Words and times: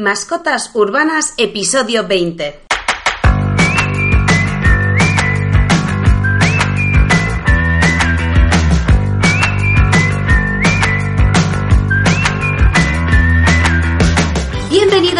Mascotas 0.00 0.70
Urbanas, 0.72 1.34
episodio 1.36 2.04
20. 2.04 2.69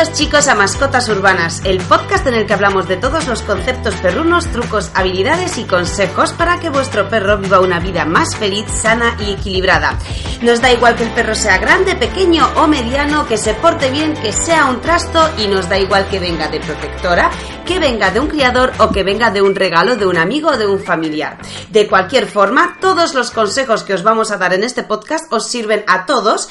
Bienvenidos 0.00 0.18
chicos 0.18 0.48
a 0.48 0.54
Mascotas 0.54 1.10
Urbanas, 1.10 1.60
el 1.62 1.76
podcast 1.76 2.26
en 2.26 2.32
el 2.32 2.46
que 2.46 2.54
hablamos 2.54 2.88
de 2.88 2.96
todos 2.96 3.26
los 3.26 3.42
conceptos 3.42 3.94
perrunos, 3.96 4.46
trucos, 4.46 4.90
habilidades 4.94 5.58
y 5.58 5.64
consejos 5.64 6.32
para 6.32 6.58
que 6.58 6.70
vuestro 6.70 7.10
perro 7.10 7.36
viva 7.36 7.60
una 7.60 7.80
vida 7.80 8.06
más 8.06 8.34
feliz, 8.34 8.64
sana 8.70 9.14
y 9.20 9.32
equilibrada. 9.32 9.98
Nos 10.40 10.62
da 10.62 10.72
igual 10.72 10.96
que 10.96 11.02
el 11.02 11.10
perro 11.10 11.34
sea 11.34 11.58
grande, 11.58 11.96
pequeño 11.96 12.48
o 12.56 12.66
mediano, 12.66 13.26
que 13.26 13.36
se 13.36 13.52
porte 13.52 13.90
bien, 13.90 14.14
que 14.14 14.32
sea 14.32 14.70
un 14.70 14.80
trasto 14.80 15.20
y 15.36 15.48
nos 15.48 15.68
da 15.68 15.78
igual 15.78 16.08
que 16.08 16.18
venga 16.18 16.48
de 16.48 16.60
protectora, 16.60 17.30
que 17.66 17.78
venga 17.78 18.10
de 18.10 18.20
un 18.20 18.28
criador 18.28 18.72
o 18.78 18.88
que 18.88 19.02
venga 19.02 19.30
de 19.30 19.42
un 19.42 19.54
regalo 19.54 19.96
de 19.96 20.06
un 20.06 20.16
amigo 20.16 20.48
o 20.48 20.56
de 20.56 20.66
un 20.66 20.80
familiar. 20.80 21.36
De 21.68 21.86
cualquier 21.86 22.26
forma, 22.26 22.78
todos 22.80 23.12
los 23.12 23.30
consejos 23.30 23.82
que 23.82 23.92
os 23.92 24.02
vamos 24.02 24.30
a 24.30 24.38
dar 24.38 24.54
en 24.54 24.64
este 24.64 24.82
podcast 24.82 25.30
os 25.30 25.46
sirven 25.46 25.84
a 25.86 26.06
todos. 26.06 26.48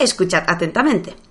Escuchad 0.00 0.42
atentamente. 0.48 1.27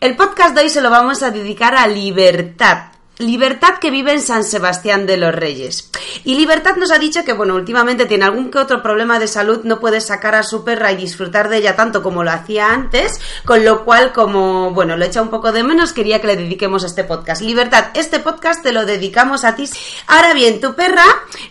El 0.00 0.16
podcast 0.16 0.54
de 0.54 0.62
hoy 0.62 0.70
se 0.70 0.80
lo 0.80 0.88
vamos 0.88 1.22
a 1.22 1.30
dedicar 1.30 1.74
a 1.74 1.86
Libertad. 1.86 2.89
Libertad 3.20 3.78
que 3.80 3.90
vive 3.90 4.12
en 4.12 4.22
San 4.22 4.44
Sebastián 4.44 5.06
de 5.06 5.16
los 5.16 5.34
Reyes. 5.34 5.90
Y 6.24 6.34
Libertad 6.34 6.76
nos 6.76 6.90
ha 6.90 6.98
dicho 6.98 7.24
que, 7.24 7.34
bueno, 7.34 7.54
últimamente 7.54 8.06
tiene 8.06 8.24
algún 8.24 8.50
que 8.50 8.58
otro 8.58 8.82
problema 8.82 9.18
de 9.18 9.28
salud, 9.28 9.60
no 9.64 9.78
puede 9.78 10.00
sacar 10.00 10.34
a 10.34 10.42
su 10.42 10.64
perra 10.64 10.90
y 10.92 10.96
disfrutar 10.96 11.48
de 11.48 11.58
ella 11.58 11.76
tanto 11.76 12.02
como 12.02 12.24
lo 12.24 12.30
hacía 12.30 12.72
antes, 12.72 13.20
con 13.44 13.64
lo 13.64 13.84
cual, 13.84 14.12
como, 14.12 14.70
bueno, 14.70 14.96
lo 14.96 15.04
echa 15.04 15.22
un 15.22 15.28
poco 15.28 15.52
de 15.52 15.62
menos, 15.62 15.92
quería 15.92 16.20
que 16.20 16.28
le 16.28 16.36
dediquemos 16.36 16.82
este 16.82 17.04
podcast. 17.04 17.42
Libertad, 17.42 17.86
este 17.94 18.20
podcast 18.20 18.62
te 18.62 18.72
lo 18.72 18.86
dedicamos 18.86 19.44
a 19.44 19.54
ti. 19.54 19.68
Ahora 20.06 20.32
bien, 20.32 20.60
tu 20.60 20.74
perra, 20.74 21.04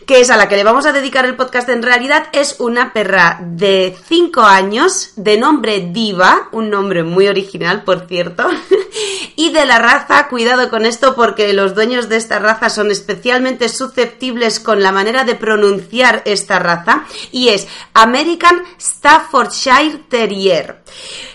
que 0.05 0.21
es 0.21 0.29
a 0.29 0.37
la 0.37 0.47
que 0.47 0.55
le 0.55 0.63
vamos 0.63 0.85
a 0.85 0.91
dedicar 0.91 1.25
el 1.25 1.35
podcast 1.35 1.69
en 1.69 1.83
realidad, 1.83 2.27
es 2.33 2.55
una 2.59 2.93
perra 2.93 3.39
de 3.41 3.95
5 4.07 4.41
años, 4.41 5.11
de 5.15 5.37
nombre 5.37 5.89
Diva, 5.91 6.49
un 6.51 6.69
nombre 6.69 7.03
muy 7.03 7.27
original, 7.27 7.83
por 7.83 8.07
cierto, 8.07 8.49
y 9.35 9.51
de 9.51 9.65
la 9.65 9.79
raza, 9.79 10.27
cuidado 10.27 10.69
con 10.69 10.85
esto 10.85 11.15
porque 11.15 11.53
los 11.59 11.75
dueños 11.75 12.07
de 12.07 12.15
esta 12.15 12.39
raza 12.39 12.69
son 12.69 12.89
especialmente 12.89 13.67
susceptibles 13.67 14.61
con 14.61 14.81
la 14.81 14.93
manera 14.93 15.25
de 15.25 15.35
pronunciar 15.35 16.21
esta 16.25 16.57
raza 16.57 17.03
y 17.31 17.49
es 17.49 17.67
American 17.93 18.63
Staffordshire 18.79 20.05
Terrier. 20.09 20.81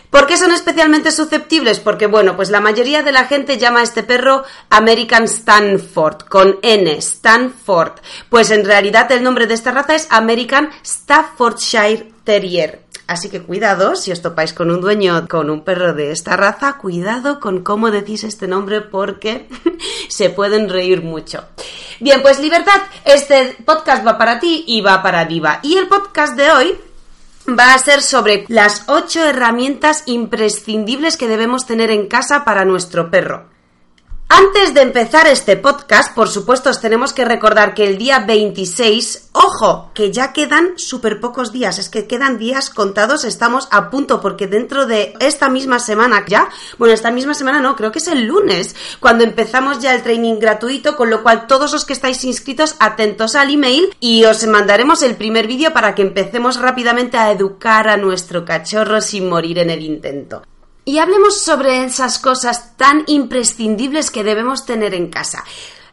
¿Por 0.08 0.27
qué 0.27 0.36
son 0.36 0.53
especialmente 0.53 1.11
susceptibles? 1.11 1.81
Porque, 1.81 2.06
bueno, 2.06 2.36
pues 2.36 2.48
la 2.48 2.61
mayoría 2.61 3.03
de 3.03 3.11
la 3.11 3.25
gente 3.25 3.58
llama 3.58 3.81
a 3.81 3.83
este 3.83 4.05
perro 4.05 4.44
American 4.70 5.25
Stanford, 5.25 6.28
con 6.28 6.59
N, 6.62 6.91
Stanford. 6.98 7.94
Pues 8.31 8.50
en 8.53 8.64
realidad 8.64 9.11
el 9.11 9.25
nombre 9.25 9.48
de 9.48 9.55
esta 9.55 9.72
raza 9.72 9.97
es 9.97 10.06
American 10.11 10.70
Staffordshire 10.84 12.12
Terrier. 12.22 12.83
Así 13.06 13.28
que 13.28 13.42
cuidado, 13.42 13.97
si 13.97 14.12
os 14.12 14.22
topáis 14.22 14.55
con 14.55 14.70
un 14.70 14.80
dueño, 14.80 15.28
con 15.28 15.50
un 15.50 15.62
perro 15.62 15.92
de 15.92 16.10
esta 16.10 16.36
raza, 16.36 16.78
cuidado 16.78 17.38
con 17.38 17.62
cómo 17.62 17.91
decís 17.91 18.24
este 18.24 18.48
nombre 18.48 18.80
porque 18.80 19.48
se 20.08 20.30
pueden 20.30 20.69
reír 20.70 21.02
mucho. 21.02 21.44
Bien, 22.00 22.22
pues 22.22 22.41
libertad, 22.41 22.80
este 23.05 23.56
podcast 23.64 24.06
va 24.06 24.16
para 24.16 24.41
ti 24.41 24.64
y 24.66 24.80
va 24.80 25.02
para 25.02 25.27
Diva. 25.27 25.60
Y 25.62 25.77
el 25.77 25.86
podcast 25.86 26.34
de 26.36 26.50
hoy 26.50 26.78
va 27.48 27.75
a 27.75 27.78
ser 27.78 28.00
sobre 28.00 28.47
las 28.48 28.84
ocho 28.88 29.22
herramientas 29.22 30.05
imprescindibles 30.06 31.16
que 31.16 31.28
debemos 31.28 31.66
tener 31.66 31.91
en 31.91 32.08
casa 32.08 32.44
para 32.44 32.64
nuestro 32.64 33.10
perro. 33.10 33.53
Antes 34.28 34.72
de 34.72 34.80
empezar 34.80 35.27
este 35.27 35.56
podcast, 35.56 36.14
por 36.14 36.28
supuesto, 36.28 36.70
os 36.70 36.80
tenemos 36.80 37.12
que 37.12 37.25
recordar 37.25 37.75
que 37.75 37.86
el 37.86 37.98
día 37.98 38.20
26, 38.20 39.28
ojo, 39.33 39.91
que 39.94 40.12
ya 40.12 40.33
quedan 40.33 40.78
súper 40.78 41.21
pocos 41.21 41.53
días, 41.53 41.78
es 41.78 41.88
que 41.88 42.06
quedan 42.06 42.38
días 42.38 42.71
contados, 42.71 43.25
estamos 43.25 43.69
a 43.71 43.91
punto, 43.91 44.21
porque 44.21 44.47
dentro 44.47 44.87
de 44.87 45.15
esta 45.21 45.50
misma 45.50 45.78
semana 45.78 46.25
ya, 46.26 46.48
bueno, 46.78 46.94
esta 46.94 47.10
misma 47.10 47.34
semana 47.34 47.60
no, 47.60 47.76
creo 47.76 47.93
que 47.93 47.98
es 47.98 48.09
el 48.09 48.25
lunes, 48.25 48.75
cuando 48.98 49.25
empezamos 49.25 49.81
ya 49.81 49.94
el 49.94 50.03
training 50.03 50.38
gratuito, 50.41 50.97
con 50.97 51.10
lo 51.10 51.22
cual 51.22 51.47
todos 51.47 51.72
los 51.72 51.84
que 51.84 51.93
estáis 51.93 52.25
inscritos, 52.25 52.77
atentos 52.81 53.37
al 53.37 53.50
email 53.50 53.94
y 54.00 54.25
os 54.25 54.44
mandaremos 54.47 55.03
el 55.03 55.16
primer 55.16 55.47
vídeo 55.47 55.72
para 55.72 55.94
que 55.94 56.03
empecemos 56.03 56.59
rápidamente 56.59 57.19
a 57.19 57.31
educar 57.31 57.88
a 57.88 57.98
nuestro 57.98 58.44
cachorro 58.44 59.00
sin 59.00 59.28
morir 59.28 59.59
en 59.59 59.71
el 59.71 59.82
intento. 59.82 60.43
Y 60.84 60.99
hablemos 60.99 61.41
sobre 61.41 61.84
esas 61.84 62.19
cosas 62.19 62.77
tan 62.77 63.05
imprescindibles 63.06 64.11
que 64.11 64.25
debemos 64.25 64.67
tener 64.67 64.95
en 64.95 65.09
casa. 65.09 65.45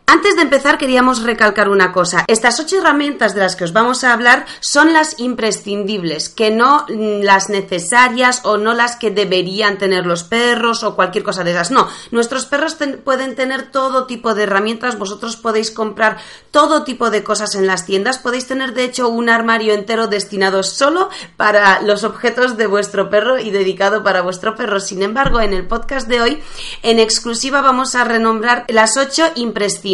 Antes 0.07 0.35
de 0.35 0.41
empezar 0.41 0.77
queríamos 0.77 1.23
recalcar 1.23 1.69
una 1.69 1.93
cosa. 1.93 2.25
Estas 2.27 2.59
ocho 2.59 2.77
herramientas 2.77 3.33
de 3.33 3.39
las 3.39 3.55
que 3.55 3.63
os 3.63 3.71
vamos 3.71 4.03
a 4.03 4.11
hablar 4.11 4.45
son 4.59 4.91
las 4.91 5.19
imprescindibles, 5.19 6.27
que 6.27 6.51
no 6.51 6.85
las 6.89 7.49
necesarias 7.49 8.41
o 8.43 8.57
no 8.57 8.73
las 8.73 8.97
que 8.97 9.11
deberían 9.11 9.77
tener 9.77 10.05
los 10.05 10.25
perros 10.25 10.83
o 10.83 10.95
cualquier 10.95 11.23
cosa 11.23 11.45
de 11.45 11.51
esas. 11.51 11.71
No, 11.71 11.87
nuestros 12.11 12.45
perros 12.45 12.77
pueden 13.05 13.35
tener 13.35 13.71
todo 13.71 14.05
tipo 14.05 14.33
de 14.33 14.43
herramientas, 14.43 14.97
vosotros 14.97 15.37
podéis 15.37 15.71
comprar 15.71 16.17
todo 16.51 16.83
tipo 16.83 17.09
de 17.09 17.23
cosas 17.23 17.55
en 17.55 17.65
las 17.65 17.85
tiendas, 17.85 18.17
podéis 18.17 18.47
tener 18.47 18.73
de 18.73 18.83
hecho 18.83 19.07
un 19.07 19.29
armario 19.29 19.73
entero 19.73 20.07
destinado 20.07 20.63
solo 20.63 21.09
para 21.37 21.81
los 21.81 22.03
objetos 22.03 22.57
de 22.57 22.67
vuestro 22.67 23.09
perro 23.09 23.39
y 23.39 23.51
dedicado 23.51 24.03
para 24.03 24.21
vuestro 24.21 24.55
perro. 24.55 24.81
Sin 24.81 25.03
embargo, 25.03 25.39
en 25.39 25.53
el 25.53 25.65
podcast 25.67 26.09
de 26.09 26.21
hoy, 26.21 26.43
en 26.83 26.99
exclusiva 26.99 27.61
vamos 27.61 27.95
a 27.95 28.03
renombrar 28.03 28.65
las 28.67 28.97
ocho 28.97 29.23
imprescindibles 29.35 29.90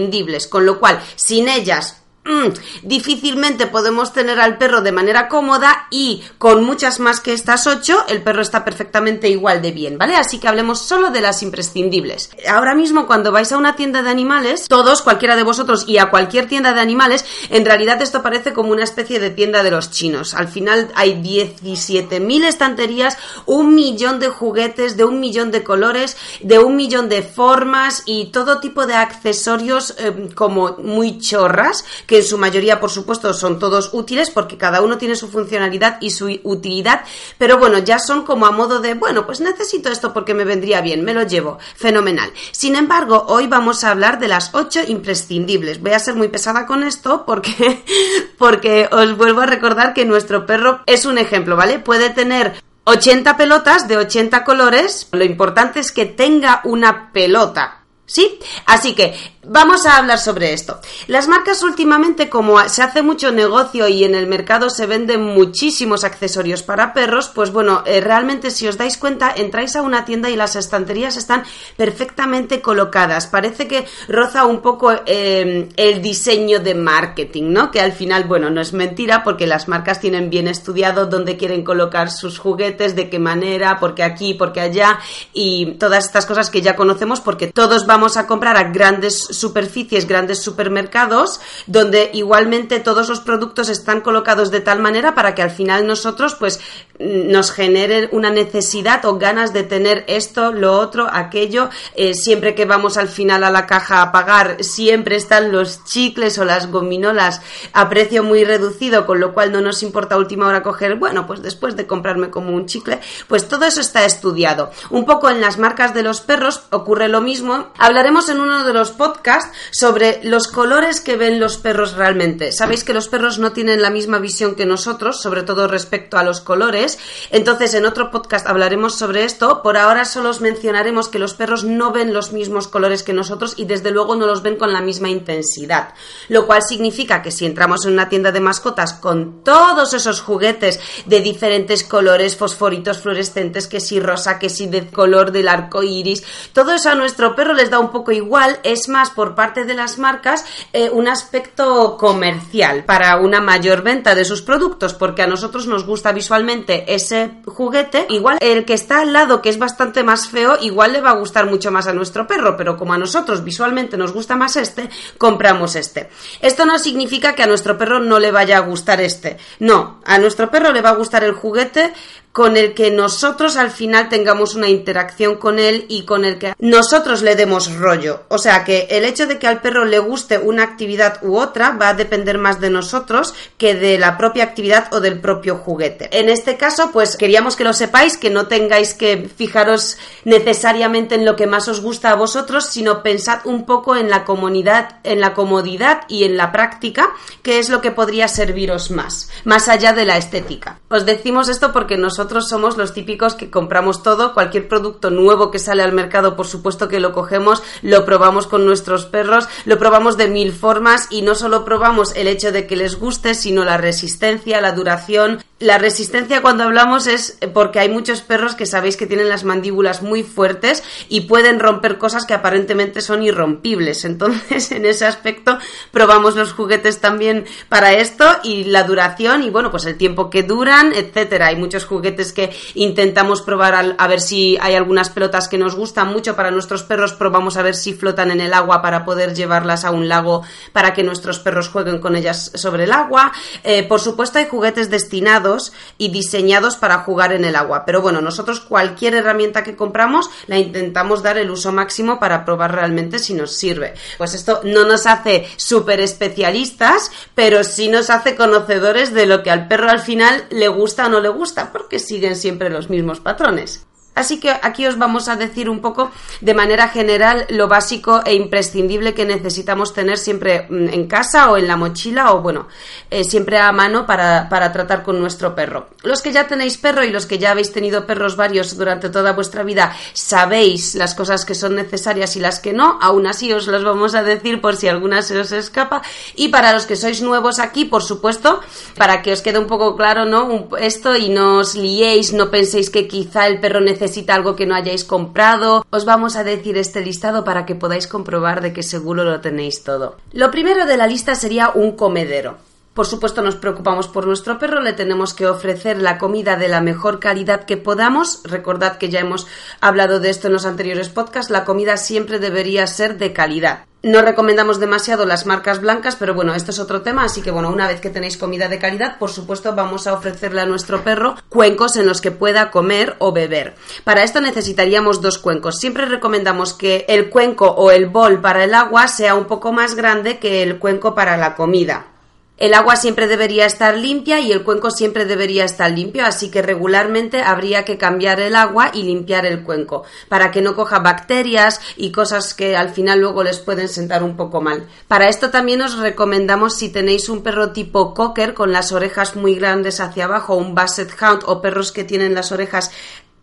con 0.47 0.65
lo 0.65 0.79
cual, 0.79 1.01
sin 1.15 1.49
ellas 1.49 2.01
Mm, 2.27 2.49
difícilmente 2.83 3.67
podemos 3.67 4.11
tener 4.11 4.41
al 4.41 4.57
perro 4.57 4.81
de 4.81 4.91
manera 4.91 5.29
cómoda 5.29 5.87
y 5.89 6.21
con 6.37 6.65
muchas 6.65 6.99
más 6.99 7.21
que 7.21 7.31
estas 7.31 7.67
ocho, 7.67 8.03
el 8.09 8.21
perro 8.21 8.41
está 8.41 8.65
perfectamente 8.65 9.29
igual 9.29 9.61
de 9.61 9.71
bien, 9.71 9.97
¿vale? 9.97 10.17
Así 10.17 10.37
que 10.37 10.49
hablemos 10.49 10.79
solo 10.79 11.09
de 11.09 11.21
las 11.21 11.41
imprescindibles. 11.41 12.31
Ahora 12.49 12.75
mismo, 12.75 13.07
cuando 13.07 13.31
vais 13.31 13.53
a 13.53 13.57
una 13.57 13.77
tienda 13.77 14.03
de 14.03 14.09
animales, 14.09 14.67
todos, 14.67 15.01
cualquiera 15.01 15.37
de 15.37 15.43
vosotros 15.43 15.85
y 15.87 15.99
a 15.99 16.09
cualquier 16.09 16.49
tienda 16.49 16.73
de 16.73 16.81
animales, 16.81 17.23
en 17.49 17.63
realidad 17.63 18.01
esto 18.01 18.21
parece 18.21 18.51
como 18.51 18.71
una 18.71 18.83
especie 18.83 19.21
de 19.21 19.29
tienda 19.29 19.63
de 19.63 19.71
los 19.71 19.89
chinos. 19.89 20.33
Al 20.33 20.49
final 20.49 20.91
hay 20.95 21.13
17.000 21.21 22.43
estanterías, 22.43 23.17
un 23.45 23.73
millón 23.73 24.19
de 24.19 24.27
juguetes, 24.27 24.97
de 24.97 25.05
un 25.05 25.21
millón 25.21 25.51
de 25.51 25.63
colores, 25.63 26.17
de 26.41 26.59
un 26.59 26.75
millón 26.75 27.07
de 27.07 27.23
formas 27.23 28.03
y 28.05 28.31
todo 28.31 28.59
tipo 28.59 28.85
de 28.85 28.95
accesorios 28.95 29.95
eh, 29.97 30.29
como 30.35 30.75
muy 30.79 31.19
chorras 31.19 31.85
que 32.05 32.16
en 32.17 32.23
su 32.23 32.37
mayoría, 32.37 32.79
por 32.79 32.89
supuesto, 32.89 33.33
son 33.33 33.59
todos 33.59 33.91
útiles 33.93 34.29
porque 34.29 34.57
cada 34.57 34.81
uno 34.81 34.97
tiene 34.97 35.15
su 35.15 35.29
funcionalidad 35.29 35.97
y 36.01 36.11
su 36.11 36.39
utilidad, 36.43 37.01
pero 37.37 37.57
bueno, 37.57 37.79
ya 37.79 37.99
son 37.99 38.23
como 38.23 38.45
a 38.45 38.51
modo 38.51 38.79
de, 38.79 38.93
bueno, 38.93 39.25
pues 39.25 39.39
necesito 39.39 39.89
esto 39.89 40.13
porque 40.13 40.33
me 40.33 40.45
vendría 40.45 40.81
bien, 40.81 41.03
me 41.03 41.13
lo 41.13 41.23
llevo, 41.23 41.59
fenomenal. 41.75 42.31
Sin 42.51 42.75
embargo, 42.75 43.25
hoy 43.27 43.47
vamos 43.47 43.83
a 43.83 43.91
hablar 43.91 44.19
de 44.19 44.27
las 44.27 44.53
ocho 44.53 44.81
imprescindibles. 44.85 45.81
Voy 45.81 45.91
a 45.91 45.99
ser 45.99 46.15
muy 46.15 46.27
pesada 46.27 46.65
con 46.65 46.83
esto 46.83 47.25
porque, 47.25 47.83
porque 48.37 48.89
os 48.91 49.17
vuelvo 49.17 49.41
a 49.41 49.45
recordar 49.45 49.93
que 49.93 50.05
nuestro 50.05 50.45
perro 50.45 50.81
es 50.85 51.05
un 51.05 51.17
ejemplo, 51.17 51.55
¿vale? 51.55 51.79
Puede 51.79 52.09
tener 52.09 52.61
80 52.85 53.35
pelotas 53.35 53.87
de 53.87 53.97
80 53.97 54.45
colores, 54.45 55.09
lo 55.11 55.25
importante 55.25 55.81
es 55.81 55.91
que 55.91 56.05
tenga 56.05 56.61
una 56.63 57.11
pelota. 57.11 57.83
¿Sí? 58.07 58.39
Así 58.65 58.95
que 58.95 59.13
Vamos 59.49 59.85
a 59.85 59.95
hablar 59.95 60.19
sobre 60.19 60.51
esto. 60.51 60.81
Las 61.07 61.29
marcas 61.29 61.63
últimamente, 61.63 62.29
como 62.29 62.59
se 62.67 62.83
hace 62.83 63.01
mucho 63.01 63.31
negocio 63.31 63.87
y 63.87 64.03
en 64.03 64.13
el 64.13 64.27
mercado 64.27 64.69
se 64.69 64.87
venden 64.87 65.21
muchísimos 65.21 66.03
accesorios 66.03 66.63
para 66.63 66.93
perros, 66.93 67.31
pues 67.33 67.53
bueno, 67.53 67.81
eh, 67.85 68.01
realmente 68.01 68.51
si 68.51 68.67
os 68.67 68.77
dais 68.77 68.97
cuenta, 68.97 69.33
entráis 69.33 69.77
a 69.77 69.83
una 69.83 70.03
tienda 70.03 70.29
y 70.29 70.35
las 70.35 70.57
estanterías 70.57 71.15
están 71.15 71.43
perfectamente 71.77 72.61
colocadas. 72.61 73.27
Parece 73.27 73.69
que 73.69 73.85
roza 74.09 74.45
un 74.45 74.59
poco 74.59 74.91
eh, 75.05 75.69
el 75.77 76.01
diseño 76.01 76.59
de 76.59 76.75
marketing, 76.75 77.53
¿no? 77.53 77.71
Que 77.71 77.79
al 77.79 77.93
final, 77.93 78.25
bueno, 78.25 78.49
no 78.49 78.59
es 78.59 78.73
mentira 78.73 79.23
porque 79.23 79.47
las 79.47 79.69
marcas 79.69 80.01
tienen 80.01 80.29
bien 80.29 80.49
estudiado 80.49 81.05
dónde 81.05 81.37
quieren 81.37 81.63
colocar 81.63 82.11
sus 82.11 82.37
juguetes, 82.37 82.97
de 82.97 83.09
qué 83.09 83.19
manera, 83.19 83.79
porque 83.79 84.03
aquí, 84.03 84.33
porque 84.33 84.59
allá 84.59 84.99
y 85.31 85.75
todas 85.75 86.05
estas 86.05 86.25
cosas 86.25 86.49
que 86.49 86.61
ya 86.61 86.75
conocemos 86.75 87.21
porque 87.21 87.47
todos 87.47 87.85
vamos 87.85 87.96
vamos 87.97 88.15
a 88.15 88.27
comprar 88.27 88.57
a 88.57 88.65
grandes 88.65 89.17
superficies, 89.17 90.05
grandes 90.05 90.43
supermercados, 90.43 91.41
donde 91.65 92.11
igualmente 92.13 92.79
todos 92.79 93.09
los 93.09 93.21
productos 93.21 93.69
están 93.69 94.01
colocados 94.01 94.51
de 94.51 94.61
tal 94.61 94.77
manera 94.77 95.15
para 95.15 95.33
que 95.33 95.41
al 95.41 95.49
final 95.49 95.87
nosotros 95.87 96.35
pues 96.35 96.59
nos 96.99 97.51
generen 97.51 98.09
una 98.11 98.29
necesidad 98.29 99.03
o 99.05 99.17
ganas 99.17 99.51
de 99.51 99.63
tener 99.63 100.03
esto, 100.07 100.51
lo 100.51 100.77
otro, 100.77 101.07
aquello. 101.11 101.69
Eh, 101.95 102.13
siempre 102.13 102.53
que 102.53 102.65
vamos 102.65 102.97
al 102.97 103.07
final 103.07 103.43
a 103.43 103.49
la 103.49 103.65
caja 103.65 104.01
a 104.03 104.11
pagar, 104.11 104.63
siempre 104.63 105.15
están 105.15 105.51
los 105.51 105.83
chicles 105.83 106.37
o 106.37 106.45
las 106.45 106.69
gominolas 106.69 107.41
a 107.73 107.89
precio 107.89 108.23
muy 108.23 108.43
reducido, 108.43 109.07
con 109.07 109.19
lo 109.19 109.33
cual 109.33 109.51
no 109.51 109.61
nos 109.61 109.81
importa 109.81 110.15
a 110.15 110.19
última 110.19 110.47
hora 110.47 110.63
coger, 110.63 110.95
bueno, 110.95 111.25
pues 111.25 111.41
después 111.41 111.75
de 111.75 111.87
comprarme 111.87 112.29
como 112.29 112.53
un 112.53 112.67
chicle, 112.67 112.99
pues 113.27 113.47
todo 113.47 113.65
eso 113.65 113.81
está 113.81 114.05
estudiado. 114.05 114.71
Un 114.91 115.05
poco 115.05 115.29
en 115.29 115.41
las 115.41 115.57
marcas 115.57 115.95
de 115.95 116.03
los 116.03 116.21
perros 116.21 116.63
ocurre 116.71 117.07
lo 117.07 117.21
mismo. 117.21 117.67
Hablaremos 117.87 118.27
en 118.27 118.41
uno 118.41 118.65
de 118.65 118.73
los 118.73 118.91
podcasts 118.91 119.49
sobre 119.71 120.19
los 120.21 120.49
colores 120.49 120.99
que 120.99 121.15
ven 121.15 121.39
los 121.39 121.55
perros 121.55 121.93
realmente. 121.93 122.51
Sabéis 122.51 122.83
que 122.83 122.91
los 122.91 123.07
perros 123.07 123.39
no 123.39 123.53
tienen 123.53 123.81
la 123.81 123.89
misma 123.89 124.19
visión 124.19 124.55
que 124.55 124.65
nosotros, 124.65 125.21
sobre 125.21 125.43
todo 125.43 125.69
respecto 125.69 126.17
a 126.17 126.23
los 126.25 126.41
colores. 126.41 126.99
Entonces, 127.31 127.73
en 127.75 127.85
otro 127.85 128.11
podcast 128.11 128.45
hablaremos 128.45 128.95
sobre 128.95 129.23
esto. 129.23 129.63
Por 129.63 129.77
ahora 129.77 130.03
solo 130.03 130.31
os 130.31 130.41
mencionaremos 130.41 131.07
que 131.07 131.17
los 131.17 131.33
perros 131.33 131.63
no 131.63 131.93
ven 131.93 132.13
los 132.13 132.33
mismos 132.33 132.67
colores 132.67 133.03
que 133.03 133.13
nosotros 133.13 133.53
y 133.55 133.63
desde 133.63 133.91
luego 133.91 134.17
no 134.17 134.25
los 134.25 134.41
ven 134.41 134.57
con 134.57 134.73
la 134.73 134.81
misma 134.81 135.07
intensidad. 135.07 135.93
Lo 136.27 136.45
cual 136.45 136.63
significa 136.63 137.21
que 137.21 137.31
si 137.31 137.45
entramos 137.45 137.85
en 137.85 137.93
una 137.93 138.09
tienda 138.09 138.33
de 138.33 138.41
mascotas 138.41 138.95
con 138.95 139.45
todos 139.45 139.93
esos 139.93 140.19
juguetes 140.19 140.81
de 141.05 141.21
diferentes 141.21 141.85
colores, 141.85 142.35
fosforitos 142.35 142.97
fluorescentes, 142.97 143.65
que 143.65 143.79
si 143.79 144.01
rosa, 144.01 144.39
que 144.39 144.49
si 144.49 144.67
de 144.67 144.87
color 144.87 145.31
del 145.31 145.47
arco 145.47 145.83
iris, 145.83 146.25
todo 146.51 146.73
eso 146.73 146.89
a 146.89 146.95
nuestro 146.95 147.33
perro 147.33 147.53
les 147.53 147.69
da 147.69 147.76
un 147.79 147.91
poco 147.91 148.11
igual, 148.11 148.59
es 148.63 148.89
más 148.89 149.09
por 149.09 149.35
parte 149.35 149.65
de 149.65 149.73
las 149.73 149.97
marcas 149.97 150.45
eh, 150.73 150.89
un 150.89 151.07
aspecto 151.07 151.97
comercial 151.97 152.85
para 152.85 153.17
una 153.17 153.41
mayor 153.41 153.81
venta 153.81 154.15
de 154.15 154.25
sus 154.25 154.41
productos, 154.41 154.93
porque 154.93 155.21
a 155.21 155.27
nosotros 155.27 155.67
nos 155.67 155.85
gusta 155.85 156.11
visualmente 156.11 156.93
ese 156.93 157.31
juguete, 157.45 158.05
igual 158.09 158.37
el 158.41 158.65
que 158.65 158.73
está 158.73 159.01
al 159.01 159.13
lado, 159.13 159.41
que 159.41 159.49
es 159.49 159.59
bastante 159.59 160.03
más 160.03 160.29
feo, 160.29 160.57
igual 160.61 160.93
le 160.93 161.01
va 161.01 161.11
a 161.11 161.19
gustar 161.19 161.49
mucho 161.49 161.71
más 161.71 161.87
a 161.87 161.93
nuestro 161.93 162.27
perro, 162.27 162.55
pero 162.57 162.77
como 162.77 162.93
a 162.93 162.97
nosotros 162.97 163.43
visualmente 163.43 163.97
nos 163.97 164.13
gusta 164.13 164.35
más 164.35 164.55
este, 164.55 164.89
compramos 165.17 165.75
este. 165.75 166.09
Esto 166.41 166.65
no 166.65 166.79
significa 166.79 167.35
que 167.35 167.43
a 167.43 167.47
nuestro 167.47 167.77
perro 167.77 167.99
no 167.99 168.19
le 168.19 168.31
vaya 168.31 168.57
a 168.57 168.61
gustar 168.61 169.01
este. 169.01 169.37
No, 169.59 170.01
a 170.05 170.17
nuestro 170.17 170.49
perro 170.49 170.71
le 170.71 170.81
va 170.81 170.89
a 170.89 170.95
gustar 170.95 171.23
el 171.23 171.33
juguete 171.33 171.93
con 172.37 172.55
el 172.55 172.75
que 172.75 172.91
nosotros 172.91 173.57
al 173.57 173.71
final 173.71 174.09
tengamos 174.09 174.53
una 174.53 174.69
interacción 174.69 175.37
con 175.37 175.57
él 175.57 175.85
y 175.89 176.03
con 176.03 176.23
el 176.23 176.37
que 176.37 176.53
nosotros 176.59 177.23
le 177.23 177.35
demos 177.35 177.75
rollo. 177.77 178.25
O 178.27 178.37
sea 178.37 178.63
que 178.63 178.87
el 178.91 179.05
hecho 179.05 179.25
de 179.25 179.39
que 179.39 179.47
al 179.47 179.59
perro 179.59 179.85
le 179.85 179.97
guste 179.97 180.37
una 180.37 180.61
actividad 180.61 181.17
u 181.23 181.37
otra 181.37 181.71
va 181.71 181.89
a 181.89 181.93
depender 181.95 182.37
más 182.37 182.61
de 182.61 182.69
nosotros 182.69 183.33
que 183.57 183.73
de 183.73 183.97
la 183.97 184.19
propia 184.19 184.43
actividad 184.43 184.93
o 184.93 184.99
del 184.99 185.19
propio 185.19 185.55
juguete. 185.55 186.09
En 186.11 186.29
este 186.29 186.57
caso, 186.57 186.91
pues 186.93 187.17
queríamos 187.17 187.55
que 187.55 187.63
lo 187.63 187.73
sepáis, 187.73 188.17
que 188.17 188.29
no 188.29 188.45
tengáis 188.45 188.93
que 188.93 189.27
fijaros 189.35 189.97
necesariamente 190.23 191.15
en 191.15 191.25
lo 191.25 191.35
que 191.35 191.47
más 191.47 191.67
os 191.67 191.81
gusta 191.81 192.11
a 192.11 192.15
vosotros, 192.15 192.67
sino 192.67 193.01
pensad 193.01 193.39
un 193.45 193.65
poco 193.65 193.95
en 193.95 194.11
la 194.11 194.25
comunidad, 194.25 194.99
en 195.03 195.21
la 195.21 195.33
comodidad 195.33 196.01
y 196.07 196.23
en 196.23 196.37
la 196.37 196.51
práctica, 196.51 197.09
que 197.41 197.57
es 197.57 197.69
lo 197.69 197.81
que 197.81 197.89
podría 197.89 198.27
serviros 198.27 198.91
más, 198.91 199.31
más 199.43 199.69
allá 199.69 199.93
de 199.93 200.05
la 200.05 200.17
estética. 200.17 200.79
Os 200.89 201.03
decimos 201.03 201.49
esto 201.49 201.73
porque 201.73 201.97
nosotros 201.97 202.26
nosotros 202.27 202.49
somos 202.49 202.75
los 202.75 202.93
típicos 202.93 203.35
que 203.35 203.49
compramos 203.49 204.03
todo, 204.03 204.33
cualquier 204.33 204.67
producto 204.67 205.09
nuevo 205.09 205.49
que 205.49 205.59
sale 205.59 205.81
al 205.81 205.93
mercado, 205.93 206.35
por 206.35 206.45
supuesto 206.45 206.89
que 206.89 206.99
lo 206.99 207.13
cogemos, 207.13 207.63
lo 207.81 208.03
probamos 208.03 208.47
con 208.47 208.65
nuestros 208.65 209.05
perros, 209.05 209.47
lo 209.63 209.79
probamos 209.79 210.17
de 210.17 210.27
mil 210.27 210.51
formas 210.51 211.07
y 211.09 211.21
no 211.21 211.35
solo 211.35 211.63
probamos 211.63 212.13
el 212.17 212.27
hecho 212.27 212.51
de 212.51 212.67
que 212.67 212.75
les 212.75 212.99
guste, 212.99 213.33
sino 213.33 213.63
la 213.63 213.77
resistencia, 213.77 214.59
la 214.59 214.73
duración. 214.73 215.41
La 215.59 215.79
resistencia 215.79 216.43
cuando 216.43 216.65
hablamos 216.65 217.07
es 217.07 217.39
porque 217.53 217.79
hay 217.79 217.89
muchos 217.89 218.21
perros 218.21 218.53
que 218.53 218.67
sabéis 218.67 218.95
que 218.95 219.07
tienen 219.07 219.27
las 219.27 219.43
mandíbulas 219.43 220.03
muy 220.03 220.21
fuertes 220.21 220.83
y 221.09 221.21
pueden 221.21 221.59
romper 221.59 221.97
cosas 221.97 222.25
que 222.25 222.35
aparentemente 222.35 223.01
son 223.01 223.23
irrompibles. 223.23 224.05
Entonces, 224.05 224.71
en 224.73 224.85
ese 224.85 225.05
aspecto, 225.05 225.57
probamos 225.91 226.35
los 226.35 226.53
juguetes 226.53 226.99
también 226.99 227.45
para 227.69 227.93
esto 227.93 228.25
y 228.43 228.65
la 228.65 228.83
duración 228.83 229.41
y 229.41 229.49
bueno, 229.49 229.71
pues 229.71 229.85
el 229.85 229.97
tiempo 229.97 230.29
que 230.29 230.43
duran, 230.43 230.93
etcétera. 230.93 231.47
Hay 231.47 231.55
muchos 231.55 231.85
juguetes 231.85 232.06
que 232.15 232.55
intentamos 232.75 233.41
probar 233.41 233.95
a, 233.97 234.07
ver 234.07 234.21
si 234.21 234.57
hay 234.61 234.75
algunas 234.75 235.09
pelotas 235.09 235.47
que 235.47 235.57
nos 235.57 235.75
gustan 235.75 236.07
mucho 236.07 236.35
para 236.35 236.51
nuestros 236.51 236.83
perros, 236.83 237.13
probamos 237.13 237.57
a 237.57 237.61
ver 237.61 237.75
si 237.75 237.93
flotan 237.93 238.31
en 238.31 238.41
el 238.41 238.53
agua 238.53 238.81
para 238.81 239.05
poder 239.05 239.33
llevarlas 239.33 239.85
a 239.85 239.91
un 239.91 240.07
lago 240.07 240.43
para 240.73 240.93
que 240.93 241.03
nuestros 241.03 241.39
perros 241.39 241.69
jueguen 241.69 241.99
con 241.99 242.15
ellas 242.15 242.51
sobre 242.55 242.85
el 242.85 242.91
agua. 242.91 243.31
Eh, 243.63 243.83
por 243.83 243.99
supuesto 243.99 244.39
hay 244.39 244.47
juguetes 244.47 244.89
destinados 244.89 245.73
y 245.97 246.09
diseñados 246.09 246.75
para 246.77 246.99
jugar 246.99 247.33
en 247.33 247.45
el 247.45 247.55
agua, 247.55 247.83
pero 247.85 248.01
bueno, 248.01 248.21
nosotros 248.21 248.59
cualquier 248.59 249.15
herramienta 249.15 249.63
que 249.63 249.75
compramos 249.75 250.29
la 250.47 250.57
intentamos 250.57 251.23
dar 251.23 251.37
el 251.37 251.51
uso 251.51 251.71
máximo 251.71 252.19
para 252.19 252.45
probar 252.45 252.73
realmente 252.73 253.19
si 253.19 253.33
nos 253.33 253.51
sirve. 253.51 253.93
Pues 254.17 254.33
esto 254.33 254.61
no 254.63 254.85
nos 254.85 255.05
hace 255.05 255.47
súper 255.57 255.99
especialistas, 255.99 257.11
pero 257.35 257.63
sí 257.63 257.87
nos 257.87 258.09
hace 258.09 258.35
conocedores 258.35 259.13
de 259.13 259.25
lo 259.25 259.43
que 259.43 259.51
al 259.51 259.67
perro 259.67 259.89
al 259.89 259.99
final 259.99 260.45
le 260.49 260.67
gusta 260.67 261.07
o 261.07 261.09
no 261.09 261.19
le 261.19 261.29
gusta, 261.29 261.71
porque 261.71 261.96
siguen 261.99 262.35
siempre 262.35 262.69
los 262.69 262.89
mismos 262.89 263.19
patrones. 263.19 263.85
Así 264.17 264.39
que 264.39 264.49
aquí 264.49 264.87
os 264.87 264.97
vamos 264.97 265.29
a 265.29 265.35
decir 265.35 265.69
un 265.69 265.79
poco 265.79 266.09
de 266.41 266.55
manera 266.55 266.89
general 266.89 267.45
lo 267.49 267.67
básico 267.67 268.21
e 268.25 268.33
imprescindible 268.33 269.13
que 269.13 269.25
necesitamos 269.25 269.93
tener 269.93 270.17
siempre 270.17 270.65
mm, 270.67 270.89
en 270.89 271.05
casa 271.05 271.51
o 271.51 271.57
en 271.57 271.67
la 271.67 271.77
mochila 271.77 272.33
o 272.33 272.41
bueno, 272.41 272.67
eh, 273.11 273.23
siempre 273.23 273.59
a 273.59 273.71
mano 273.71 274.07
para, 274.07 274.49
para, 274.49 274.71
tratar 274.71 275.03
con 275.03 275.19
nuestro 275.19 275.53
perro. 275.53 275.89
Los 276.01 276.23
que 276.23 276.31
ya 276.31 276.47
tenéis 276.47 276.79
perro 276.79 277.03
y 277.03 277.11
los 277.11 277.27
que 277.27 277.37
ya 277.37 277.51
habéis 277.51 277.71
tenido 277.71 278.07
perros 278.07 278.35
varios 278.35 278.75
durante 278.75 279.11
toda 279.11 279.33
vuestra 279.33 279.61
vida 279.61 279.95
sabéis 280.13 280.95
las 280.95 281.13
cosas 281.13 281.45
que 281.45 281.53
son 281.53 281.75
necesarias 281.75 282.35
y 282.35 282.39
las 282.39 282.59
que 282.59 282.73
no, 282.73 282.97
aún 282.99 283.27
así 283.27 283.53
os 283.53 283.67
los 283.67 283.83
vamos 283.83 284.15
a 284.15 284.23
decir 284.23 284.61
por 284.61 284.77
si 284.77 284.87
alguna 284.87 285.21
se 285.21 285.37
os 285.37 285.51
escapa 285.51 286.01
y 286.35 286.47
para 286.47 286.73
los 286.73 286.87
que 286.87 286.95
sois 286.95 287.21
nuevos 287.21 287.59
aquí, 287.59 287.85
por 287.85 288.01
supuesto, 288.01 288.61
para 288.97 289.21
que 289.21 289.31
os 289.31 289.43
quede 289.43 289.59
un 289.59 289.67
poco 289.67 289.95
claro, 289.95 290.25
¿no? 290.25 290.69
Esto 290.79 291.15
y 291.15 291.29
no 291.29 291.59
os 291.59 291.75
liéis, 291.75 292.33
no 292.33 292.49
penséis 292.49 292.89
que 292.89 293.07
quizá 293.07 293.45
el 293.45 293.59
perro 293.59 293.79
necesita 293.79 294.06
necesita 294.07 294.35
algo 294.35 294.55
que 294.55 294.65
no 294.65 294.73
hayáis 294.73 295.03
comprado, 295.03 295.85
os 295.89 296.05
vamos 296.05 296.37
a 296.37 296.45
decir 296.45 296.77
este 296.77 297.01
listado 297.01 297.43
para 297.43 297.65
que 297.65 297.75
podáis 297.75 298.07
comprobar 298.07 298.61
de 298.61 298.71
que 298.71 298.81
seguro 298.81 299.25
lo 299.25 299.41
tenéis 299.41 299.83
todo. 299.83 300.15
Lo 300.31 300.49
primero 300.49 300.85
de 300.85 300.95
la 300.95 301.07
lista 301.07 301.35
sería 301.35 301.71
un 301.75 301.91
comedero. 301.91 302.55
Por 302.97 303.05
supuesto 303.05 303.43
nos 303.43 303.57
preocupamos 303.57 304.07
por 304.07 304.25
nuestro 304.25 304.57
perro, 304.57 304.81
le 304.81 304.91
tenemos 304.91 305.35
que 305.35 305.45
ofrecer 305.45 306.01
la 306.01 306.17
comida 306.17 306.55
de 306.55 306.67
la 306.67 306.81
mejor 306.81 307.19
calidad 307.19 307.65
que 307.65 307.77
podamos. 307.77 308.41
Recordad 308.43 308.97
que 308.97 309.09
ya 309.09 309.19
hemos 309.19 309.45
hablado 309.81 310.19
de 310.19 310.31
esto 310.31 310.47
en 310.47 310.53
los 310.53 310.65
anteriores 310.65 311.09
podcasts, 311.09 311.51
la 311.51 311.63
comida 311.63 311.97
siempre 311.97 312.39
debería 312.39 312.87
ser 312.87 313.19
de 313.19 313.33
calidad. 313.33 313.85
No 314.01 314.23
recomendamos 314.23 314.79
demasiado 314.79 315.27
las 315.27 315.45
marcas 315.45 315.79
blancas, 315.79 316.15
pero 316.15 316.33
bueno, 316.33 316.55
esto 316.55 316.71
es 316.71 316.79
otro 316.79 317.03
tema, 317.03 317.25
así 317.25 317.43
que 317.43 317.51
bueno, 317.51 317.69
una 317.69 317.87
vez 317.87 318.01
que 318.01 318.09
tenéis 318.09 318.35
comida 318.35 318.67
de 318.67 318.79
calidad, 318.79 319.19
por 319.19 319.29
supuesto 319.29 319.75
vamos 319.75 320.07
a 320.07 320.13
ofrecerle 320.13 320.61
a 320.61 320.65
nuestro 320.65 321.03
perro 321.03 321.35
cuencos 321.49 321.97
en 321.97 322.07
los 322.07 322.19
que 322.19 322.31
pueda 322.31 322.71
comer 322.71 323.15
o 323.19 323.31
beber. 323.31 323.75
Para 324.05 324.23
esto 324.23 324.41
necesitaríamos 324.41 325.21
dos 325.21 325.37
cuencos. 325.37 325.77
Siempre 325.77 326.07
recomendamos 326.07 326.73
que 326.73 327.05
el 327.09 327.29
cuenco 327.29 327.67
o 327.67 327.91
el 327.91 328.07
bol 328.07 328.41
para 328.41 328.63
el 328.63 328.73
agua 328.73 329.07
sea 329.07 329.35
un 329.35 329.45
poco 329.45 329.71
más 329.71 329.93
grande 329.93 330.39
que 330.39 330.63
el 330.63 330.79
cuenco 330.79 331.13
para 331.13 331.37
la 331.37 331.53
comida. 331.53 332.16
El 332.57 332.73
agua 332.73 332.95
siempre 332.95 333.27
debería 333.27 333.67
estar 333.67 333.95
limpia 333.95 334.39
y 334.39 334.51
el 334.51 334.63
cuenco 334.63 334.89
siempre 334.89 335.25
debería 335.25 335.63
estar 335.63 335.91
limpio, 335.91 336.25
así 336.25 336.49
que 336.49 336.63
regularmente 336.63 337.43
habría 337.43 337.85
que 337.85 337.99
cambiar 337.99 338.39
el 338.39 338.55
agua 338.55 338.89
y 338.95 339.03
limpiar 339.03 339.45
el 339.45 339.61
cuenco 339.61 340.03
para 340.27 340.49
que 340.49 340.63
no 340.63 340.75
coja 340.75 340.97
bacterias 340.97 341.79
y 341.97 342.11
cosas 342.11 342.55
que 342.55 342.75
al 342.75 342.89
final 342.89 343.19
luego 343.19 343.43
les 343.43 343.59
pueden 343.59 343.87
sentar 343.87 344.23
un 344.23 344.35
poco 344.35 344.59
mal. 344.59 344.87
Para 345.07 345.29
esto 345.29 345.51
también 345.51 345.83
os 345.83 345.99
recomendamos 345.99 346.73
si 346.73 346.89
tenéis 346.89 347.29
un 347.29 347.43
perro 347.43 347.73
tipo 347.73 348.15
cocker 348.15 348.55
con 348.55 348.71
las 348.71 348.91
orejas 348.91 349.35
muy 349.35 349.53
grandes 349.53 349.99
hacia 349.99 350.25
abajo, 350.25 350.55
un 350.55 350.73
basset 350.73 351.11
hound 351.21 351.43
o 351.45 351.61
perros 351.61 351.91
que 351.91 352.05
tienen 352.05 352.33
las 352.33 352.51
orejas 352.51 352.89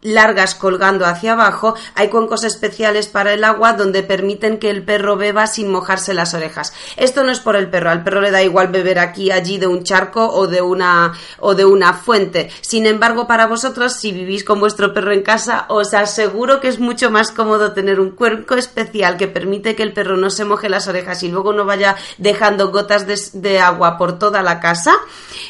largas 0.04 0.54
colgando 0.54 1.06
hacia 1.06 1.32
abajo, 1.32 1.74
hay 1.94 2.08
cuencos 2.08 2.44
especiales 2.44 3.08
para 3.08 3.32
el 3.32 3.42
agua 3.42 3.72
donde 3.72 4.02
permiten 4.02 4.58
que 4.58 4.70
el 4.70 4.84
perro 4.84 5.16
beba 5.16 5.46
sin 5.46 5.72
mojarse 5.72 6.14
las 6.14 6.34
orejas. 6.34 6.74
Esto 6.96 7.24
no 7.24 7.32
es 7.32 7.40
por 7.40 7.56
el 7.56 7.70
perro, 7.70 7.90
al 7.90 8.04
perro 8.04 8.20
le 8.20 8.30
da 8.30 8.42
igual 8.42 8.68
beber 8.68 8.98
aquí, 8.98 9.32
allí 9.32 9.58
de 9.58 9.66
un 9.66 9.82
charco 9.82 10.28
o 10.28 10.46
de 10.46 10.60
una 10.60 11.14
o 11.40 11.54
de 11.54 11.64
una 11.64 11.94
fuente. 11.94 12.50
Sin 12.60 12.86
embargo, 12.86 13.26
para 13.26 13.46
vosotros, 13.46 13.94
si 13.94 14.12
vivís 14.12 14.44
con 14.44 14.60
vuestro 14.60 14.92
perro 14.92 15.12
en 15.12 15.22
casa, 15.22 15.64
os 15.68 15.94
aseguro 15.94 16.60
que 16.60 16.68
es 16.68 16.78
mucho 16.78 17.10
más 17.10 17.32
cómodo 17.32 17.72
tener 17.72 17.98
un 17.98 18.10
cuenco 18.10 18.56
especial 18.56 19.16
que 19.16 19.26
permite 19.26 19.74
que 19.74 19.82
el 19.82 19.94
perro 19.94 20.18
no 20.18 20.28
se 20.28 20.44
moje 20.44 20.68
las 20.68 20.86
orejas 20.86 21.22
y 21.22 21.28
luego 21.28 21.54
no 21.54 21.64
vaya 21.64 21.96
dejando 22.18 22.70
gotas 22.70 23.06
de, 23.06 23.54
agua 23.58 23.96
por 23.96 24.18
toda 24.18 24.42
la 24.42 24.60
casa 24.60 24.96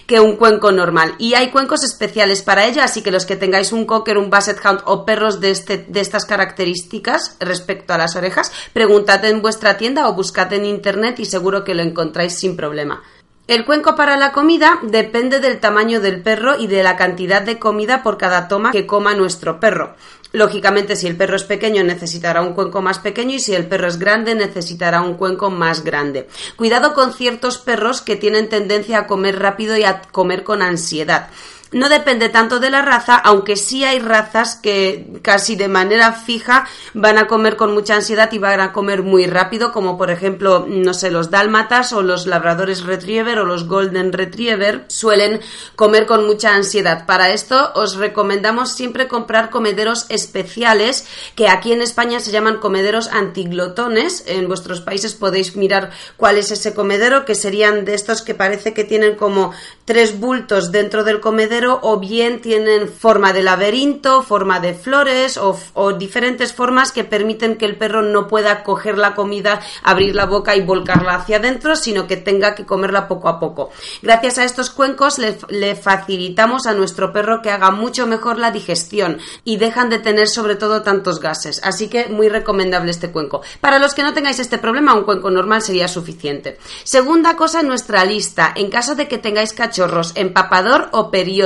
que 0.06 0.20
un 0.20 0.36
cuenco 0.36 0.70
normal. 0.70 1.16
Y 1.18 1.34
hay 1.34 1.50
cuencos 1.50 1.82
especiales 1.82 2.42
para 2.42 2.66
ello, 2.66 2.82
así 2.84 3.02
que 3.02 3.10
los 3.10 3.26
que 3.26 3.34
tengáis 3.34 3.72
un 3.72 3.84
cocker, 3.84 4.16
un 4.18 4.30
vaso 4.30 4.43
O 4.86 5.04
perros 5.04 5.40
de, 5.40 5.50
este, 5.50 5.86
de 5.88 6.00
estas 6.00 6.24
características 6.24 7.36
respecto 7.40 7.94
a 7.94 7.98
las 7.98 8.16
orejas, 8.16 8.52
preguntad 8.72 9.24
en 9.24 9.42
vuestra 9.42 9.76
tienda 9.76 10.08
o 10.08 10.14
buscad 10.14 10.52
en 10.52 10.64
internet 10.64 11.18
y 11.20 11.24
seguro 11.24 11.64
que 11.64 11.74
lo 11.74 11.82
encontráis 11.82 12.38
sin 12.38 12.56
problema. 12.56 13.02
El 13.46 13.66
cuenco 13.66 13.94
para 13.94 14.16
la 14.16 14.32
comida 14.32 14.78
depende 14.82 15.38
del 15.38 15.60
tamaño 15.60 16.00
del 16.00 16.22
perro 16.22 16.58
y 16.58 16.66
de 16.66 16.82
la 16.82 16.96
cantidad 16.96 17.42
de 17.42 17.58
comida 17.58 18.02
por 18.02 18.16
cada 18.16 18.48
toma 18.48 18.72
que 18.72 18.86
coma 18.86 19.14
nuestro 19.14 19.60
perro. 19.60 19.96
Lógicamente, 20.32 20.96
si 20.96 21.06
el 21.06 21.16
perro 21.16 21.36
es 21.36 21.44
pequeño, 21.44 21.84
necesitará 21.84 22.40
un 22.40 22.54
cuenco 22.54 22.80
más 22.80 22.98
pequeño 22.98 23.36
y 23.36 23.40
si 23.40 23.54
el 23.54 23.66
perro 23.66 23.86
es 23.86 23.98
grande, 23.98 24.34
necesitará 24.34 25.02
un 25.02 25.14
cuenco 25.14 25.50
más 25.50 25.84
grande. 25.84 26.26
Cuidado 26.56 26.94
con 26.94 27.12
ciertos 27.12 27.58
perros 27.58 28.00
que 28.00 28.16
tienen 28.16 28.48
tendencia 28.48 29.00
a 29.00 29.06
comer 29.06 29.38
rápido 29.38 29.76
y 29.76 29.84
a 29.84 30.00
comer 30.10 30.42
con 30.42 30.62
ansiedad 30.62 31.28
no 31.74 31.88
depende 31.88 32.28
tanto 32.28 32.60
de 32.60 32.70
la 32.70 32.82
raza, 32.82 33.16
aunque 33.16 33.56
sí 33.56 33.84
hay 33.84 33.98
razas 33.98 34.54
que 34.54 35.18
casi 35.22 35.56
de 35.56 35.66
manera 35.66 36.12
fija 36.12 36.68
van 36.94 37.18
a 37.18 37.26
comer 37.26 37.56
con 37.56 37.74
mucha 37.74 37.96
ansiedad 37.96 38.30
y 38.30 38.38
van 38.38 38.60
a 38.60 38.72
comer 38.72 39.02
muy 39.02 39.26
rápido, 39.26 39.72
como 39.72 39.98
por 39.98 40.12
ejemplo, 40.12 40.66
no 40.68 40.94
sé, 40.94 41.10
los 41.10 41.30
dálmatas 41.30 41.92
o 41.92 42.02
los 42.02 42.26
labradores 42.26 42.84
retriever 42.84 43.40
o 43.40 43.44
los 43.44 43.66
golden 43.66 44.12
retriever 44.12 44.84
suelen 44.86 45.40
comer 45.74 46.06
con 46.06 46.24
mucha 46.26 46.54
ansiedad. 46.54 47.06
Para 47.06 47.30
esto 47.30 47.72
os 47.74 47.96
recomendamos 47.96 48.70
siempre 48.70 49.08
comprar 49.08 49.50
comederos 49.50 50.06
especiales 50.10 51.06
que 51.34 51.48
aquí 51.48 51.72
en 51.72 51.82
España 51.82 52.20
se 52.20 52.30
llaman 52.30 52.58
comederos 52.58 53.08
antiglotones. 53.08 54.22
En 54.28 54.46
vuestros 54.46 54.80
países 54.80 55.14
podéis 55.14 55.56
mirar 55.56 55.90
cuál 56.16 56.38
es 56.38 56.52
ese 56.52 56.72
comedero, 56.72 57.24
que 57.24 57.34
serían 57.34 57.84
de 57.84 57.94
estos 57.94 58.22
que 58.22 58.36
parece 58.36 58.74
que 58.74 58.84
tienen 58.84 59.16
como 59.16 59.52
tres 59.84 60.20
bultos 60.20 60.70
dentro 60.70 61.02
del 61.02 61.20
comedero 61.20 61.63
o 61.82 61.98
bien 61.98 62.40
tienen 62.40 62.88
forma 62.88 63.32
de 63.32 63.42
laberinto, 63.42 64.22
forma 64.22 64.60
de 64.60 64.74
flores 64.74 65.38
o, 65.38 65.92
diferentes 65.92 66.52
formas 66.52 66.92
que 66.92 67.04
permiten 67.04 67.56
que 67.56 67.64
el 67.64 67.76
perro 67.76 68.02
no 68.02 68.28
pueda 68.28 68.62
coger 68.62 68.98
la 68.98 69.14
comida, 69.14 69.60
abrir 69.82 70.14
la 70.14 70.26
boca 70.26 70.56
y 70.56 70.62
volcarla 70.62 71.14
hacia 71.14 71.36
adentro, 71.36 71.76
sino 71.76 72.06
que 72.06 72.16
tenga 72.16 72.54
que 72.54 72.66
comerla 72.66 73.08
poco 73.08 73.28
a 73.28 73.38
poco. 73.38 73.70
Gracias 74.02 74.38
a 74.38 74.44
estos 74.44 74.70
cuencos 74.70 75.18
le, 75.18 75.36
le 75.48 75.76
facilitamos 75.76 76.66
a 76.66 76.74
nuestro 76.74 77.12
perro 77.12 77.42
que 77.42 77.50
haga 77.50 77.70
mucho 77.70 78.06
mejor 78.06 78.38
la 78.38 78.50
digestión 78.50 79.18
y 79.44 79.56
dejan 79.56 79.90
de 79.90 79.98
tener 79.98 80.28
sobre 80.28 80.56
todo 80.56 80.82
tantos 80.82 81.20
gases. 81.20 81.60
Así 81.64 81.88
que 81.88 82.08
muy 82.08 82.28
recomendable 82.28 82.90
este 82.90 83.10
cuenco. 83.10 83.42
Para 83.60 83.78
los 83.78 83.94
que 83.94 84.02
no 84.02 84.14
tengáis 84.14 84.38
este 84.38 84.58
problema, 84.58 84.94
un 84.94 85.04
cuenco 85.04 85.30
normal 85.30 85.62
sería 85.62 85.88
suficiente. 85.88 86.58
Segunda 86.84 87.36
cosa 87.36 87.60
en 87.60 87.68
nuestra 87.68 88.04
lista, 88.04 88.52
en 88.54 88.70
caso 88.70 88.94
de 88.94 89.08
que 89.08 89.18
tengáis 89.18 89.52
cachorros, 89.52 90.12
empapador 90.14 90.88
o 90.92 91.10
periódico 91.10 91.43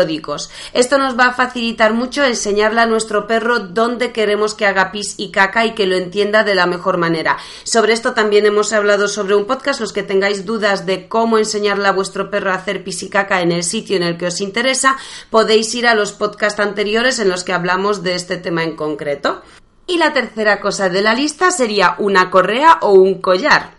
esto 0.73 0.99
nos 0.99 1.19
va 1.19 1.27
a 1.27 1.35
facilitar 1.35 1.93
mucho 1.93 2.25
enseñarle 2.25 2.81
a 2.81 2.87
nuestro 2.87 3.27
perro 3.27 3.59
dónde 3.59 4.13
queremos 4.13 4.55
que 4.55 4.67
haga 4.67 4.93
pis 4.93 5.15
y 5.17 5.31
caca 5.31 5.65
y 5.67 5.75
que 5.75 5.87
lo 5.87 5.97
entienda 5.97 6.45
de 6.45 6.55
la 6.55 6.67
mejor 6.67 6.99
manera. 6.99 7.39
Sobre 7.65 7.93
esto 7.93 8.15
también 8.15 8.47
hemos 8.47 8.73
hablado 8.73 9.09
sobre 9.09 9.35
un 9.35 9.47
podcast. 9.47 9.81
Los 9.81 9.93
que 9.93 10.03
tengáis 10.03 10.45
dudas 10.45 10.87
de 10.87 11.09
cómo 11.09 11.39
enseñarle 11.39 11.89
a 11.89 11.93
vuestro 11.93 12.31
perro 12.31 12.51
a 12.51 12.55
hacer 12.55 12.85
pis 12.85 13.03
y 13.03 13.09
caca 13.09 13.41
en 13.41 13.53
el 13.53 13.65
sitio 13.65 13.97
en 13.97 14.03
el 14.03 14.17
que 14.17 14.27
os 14.27 14.41
interesa, 14.41 14.97
podéis 15.31 15.75
ir 15.75 15.87
a 15.87 15.95
los 15.95 16.13
podcasts 16.13 16.61
anteriores 16.61 17.19
en 17.19 17.29
los 17.29 17.45
que 17.45 17.53
hablamos 17.53 18.03
de 18.03 18.15
este 18.15 18.37
tema 18.37 18.65
en 18.65 18.77
concreto. 18.77 19.43
Y 19.87 19.97
la 19.97 20.13
tercera 20.13 20.61
cosa 20.61 20.91
de 20.91 21.01
la 21.01 21.15
lista 21.15 21.51
sería 21.51 21.95
una 21.99 22.31
correa 22.31 22.79
o 22.83 22.93
un 22.93 23.21
collar. 23.21 23.78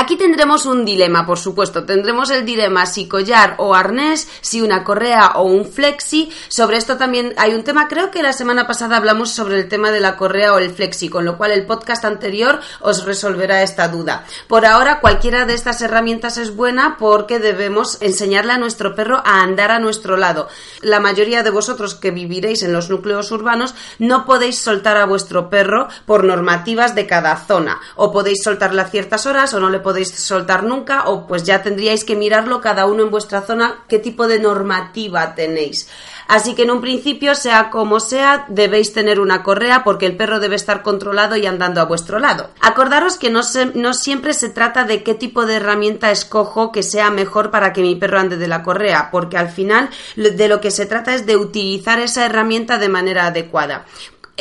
Aquí 0.00 0.14
tendremos 0.14 0.64
un 0.64 0.84
dilema, 0.84 1.26
por 1.26 1.40
supuesto. 1.40 1.84
Tendremos 1.84 2.30
el 2.30 2.44
dilema 2.44 2.86
si 2.86 3.08
collar 3.08 3.56
o 3.58 3.74
arnés, 3.74 4.28
si 4.40 4.60
una 4.60 4.84
correa 4.84 5.32
o 5.34 5.42
un 5.42 5.66
flexi. 5.66 6.30
Sobre 6.46 6.76
esto 6.76 6.96
también 6.96 7.34
hay 7.36 7.52
un 7.52 7.64
tema. 7.64 7.88
Creo 7.88 8.12
que 8.12 8.22
la 8.22 8.32
semana 8.32 8.68
pasada 8.68 8.96
hablamos 8.96 9.32
sobre 9.32 9.58
el 9.58 9.68
tema 9.68 9.90
de 9.90 9.98
la 9.98 10.16
correa 10.16 10.54
o 10.54 10.58
el 10.58 10.70
flexi, 10.70 11.08
con 11.08 11.24
lo 11.24 11.36
cual 11.36 11.50
el 11.50 11.66
podcast 11.66 12.04
anterior 12.04 12.60
os 12.78 13.06
resolverá 13.06 13.64
esta 13.64 13.88
duda. 13.88 14.24
Por 14.46 14.66
ahora, 14.66 15.00
cualquiera 15.00 15.46
de 15.46 15.54
estas 15.54 15.82
herramientas 15.82 16.38
es 16.38 16.54
buena 16.54 16.96
porque 16.96 17.40
debemos 17.40 18.00
enseñarle 18.00 18.52
a 18.52 18.58
nuestro 18.58 18.94
perro 18.94 19.20
a 19.24 19.42
andar 19.42 19.72
a 19.72 19.80
nuestro 19.80 20.16
lado. 20.16 20.46
La 20.80 21.00
mayoría 21.00 21.42
de 21.42 21.50
vosotros 21.50 21.96
que 21.96 22.12
viviréis 22.12 22.62
en 22.62 22.72
los 22.72 22.88
núcleos 22.88 23.32
urbanos 23.32 23.74
no 23.98 24.26
podéis 24.26 24.60
soltar 24.60 24.96
a 24.96 25.06
vuestro 25.06 25.50
perro 25.50 25.88
por 26.06 26.22
normativas 26.22 26.94
de 26.94 27.08
cada 27.08 27.34
zona. 27.34 27.80
O 27.96 28.12
podéis 28.12 28.44
soltarle 28.44 28.82
a 28.82 28.88
ciertas 28.88 29.26
horas 29.26 29.52
o 29.54 29.58
no 29.58 29.68
le 29.70 29.80
podéis 29.80 29.87
soltar 30.04 30.64
nunca 30.64 31.04
o 31.06 31.26
pues 31.26 31.44
ya 31.44 31.62
tendríais 31.62 32.04
que 32.04 32.16
mirarlo 32.16 32.60
cada 32.60 32.86
uno 32.86 33.02
en 33.02 33.10
vuestra 33.10 33.42
zona 33.42 33.84
qué 33.88 33.98
tipo 33.98 34.26
de 34.26 34.38
normativa 34.38 35.34
tenéis. 35.34 35.88
Así 36.28 36.54
que 36.54 36.64
en 36.64 36.70
un 36.70 36.82
principio, 36.82 37.34
sea 37.34 37.70
como 37.70 38.00
sea, 38.00 38.44
debéis 38.48 38.92
tener 38.92 39.18
una 39.18 39.42
correa 39.42 39.82
porque 39.82 40.04
el 40.04 40.14
perro 40.14 40.40
debe 40.40 40.56
estar 40.56 40.82
controlado 40.82 41.36
y 41.36 41.46
andando 41.46 41.80
a 41.80 41.86
vuestro 41.86 42.18
lado. 42.18 42.50
Acordaros 42.60 43.16
que 43.16 43.30
no, 43.30 43.40
no 43.74 43.94
siempre 43.94 44.34
se 44.34 44.50
trata 44.50 44.84
de 44.84 45.02
qué 45.02 45.14
tipo 45.14 45.46
de 45.46 45.56
herramienta 45.56 46.10
escojo 46.10 46.70
que 46.70 46.82
sea 46.82 47.10
mejor 47.10 47.50
para 47.50 47.72
que 47.72 47.80
mi 47.80 47.96
perro 47.96 48.18
ande 48.18 48.36
de 48.36 48.46
la 48.46 48.62
correa, 48.62 49.08
porque 49.10 49.38
al 49.38 49.48
final 49.48 49.88
de 50.16 50.48
lo 50.48 50.60
que 50.60 50.70
se 50.70 50.84
trata 50.84 51.14
es 51.14 51.24
de 51.24 51.38
utilizar 51.38 51.98
esa 51.98 52.26
herramienta 52.26 52.76
de 52.76 52.90
manera 52.90 53.26
adecuada 53.26 53.86